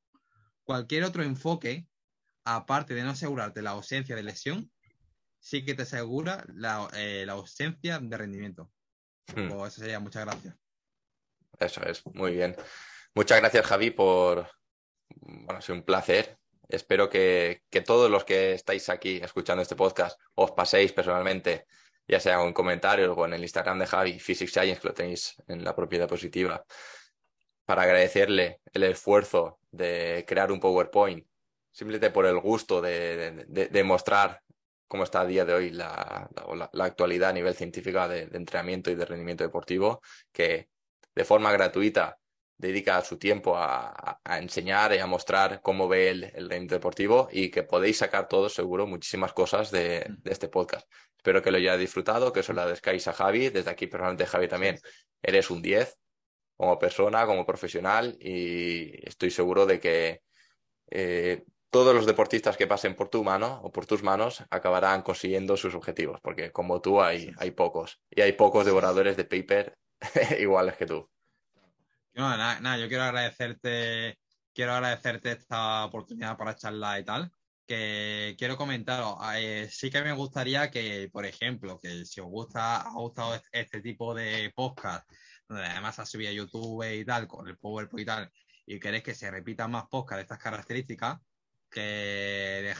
[0.64, 1.88] Cualquier otro enfoque,
[2.44, 4.72] aparte de no asegurarte la ausencia de lesión,
[5.40, 8.72] sí que te asegura la, eh, ausencia de rendimiento.
[9.36, 9.50] Hmm.
[9.50, 10.56] Pues eso sería, muchas gracias.
[11.58, 12.56] Eso es, muy bien.
[13.16, 14.48] Muchas gracias, Javi, por.
[15.10, 16.38] Bueno, ha sido un placer
[16.68, 21.66] Espero que, todos los que estáis aquí escuchando este podcast os paséis personalmente,
[22.08, 25.36] ya sea en comentarios o en el Instagram de Javi, Physics Science, que lo tenéis
[25.48, 26.66] en la propiedad positiva,
[27.66, 31.26] para agradecerle el esfuerzo de crear un PowerPoint,
[31.72, 34.42] simplemente por el gusto de, mostrar
[34.88, 36.30] cómo está a día de hoy la,
[36.80, 40.02] actualidad a nivel científico de, entrenamiento y de rendimiento deportivo,
[40.32, 40.70] que
[41.14, 42.18] de forma gratuita
[42.58, 47.64] dedica su tiempo a, enseñar y a mostrar cómo ve el, el deportivo y que
[47.64, 50.88] podéis sacar todos, seguro, muchísimas cosas de, este podcast.
[51.18, 53.50] Espero que lo hayáis disfrutado, que os lo agradezcáis a Javi.
[53.50, 54.80] Desde aquí, personalmente, Javi, también
[55.22, 55.98] eres un 10
[56.56, 60.22] como persona, como profesional y estoy seguro de que
[60.92, 65.58] eh, todos los deportistas que pasen por tu mano o por tus manos acabarán consiguiendo
[65.58, 69.78] sus objetivos, porque como tú hay, hay pocos y hay pocos devoradores de paper
[70.40, 71.10] iguales que tú.
[72.16, 74.18] No, nada, yo quiero agradecerte,
[74.54, 77.30] quiero agradecerte esta oportunidad para charlar y tal.
[77.68, 82.82] Que quiero comentaros, eh, sí que me gustaría que, por ejemplo, que si os gusta,
[82.84, 85.06] ha gustado este, tipo de podcast,
[85.50, 88.32] donde además ha subido a YouTube y tal, con el PowerPoint y tal,
[88.66, 91.20] y queréis que se repitan más podcasts de estas características,
[91.70, 92.74] que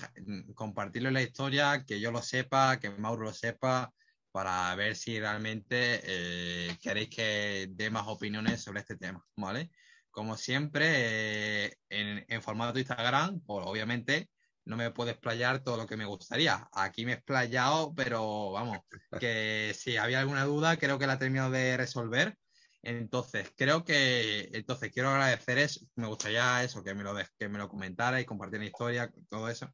[0.54, 3.92] compartirlo en la historia, que yo lo sepa, que Mauro lo sepa,
[4.36, 9.72] para ver si realmente eh, queréis que dé más opiniones sobre este tema, ¿vale?
[10.12, 14.30] Como siempre, eh, en, formato Instagram, pues obviamente
[14.66, 16.68] no me puedo explayar todo lo que me gustaría.
[16.74, 18.80] Aquí me he explayado, pero vamos,
[19.22, 22.38] que si había alguna duda, creo que la he terminado de resolver.
[22.82, 27.58] Entonces, creo que, entonces quiero agradecer eso, me gustaría eso, que me lo, que me
[27.58, 29.74] lo comentara y compartir la historia, todo eso.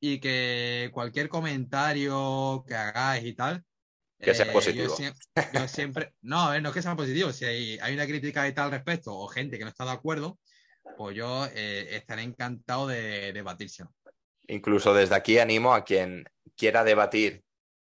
[0.00, 3.64] Y que cualquier comentario que hagáis y tal,
[4.22, 4.94] que sea eh, positivo.
[5.52, 8.70] Yo, siempre, no, no es que sea positivo, si hay, una crítica y tal al
[8.70, 10.38] respecto o gente que no está de acuerdo,
[10.96, 13.84] pues yo eh, estaré encantado de debatirse.
[14.46, 16.24] Incluso desde aquí animo a quien
[16.56, 17.42] quiera debatir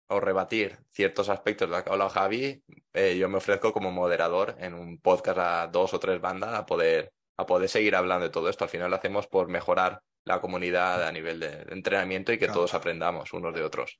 [0.10, 3.92] o rebatir ciertos aspectos de lo que ha hablado Javi, eh, yo me ofrezco como
[3.92, 8.26] moderador en un podcast a dos o tres bandas a poder, a poder seguir hablando
[8.26, 8.64] de todo esto.
[8.64, 12.74] Al final lo hacemos por mejorar la comunidad a nivel de, entrenamiento y que todos
[12.74, 14.00] aprendamos unos de otros.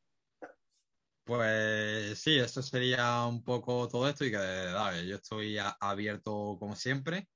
[1.28, 6.74] Pues sí, eso sería un poco todo esto y que dale, yo estoy abierto como
[6.74, 7.28] siempre.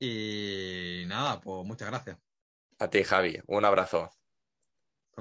[0.00, 2.18] Y nada, pues muchas gracias.
[2.80, 4.10] A ti, Javi, un abrazo.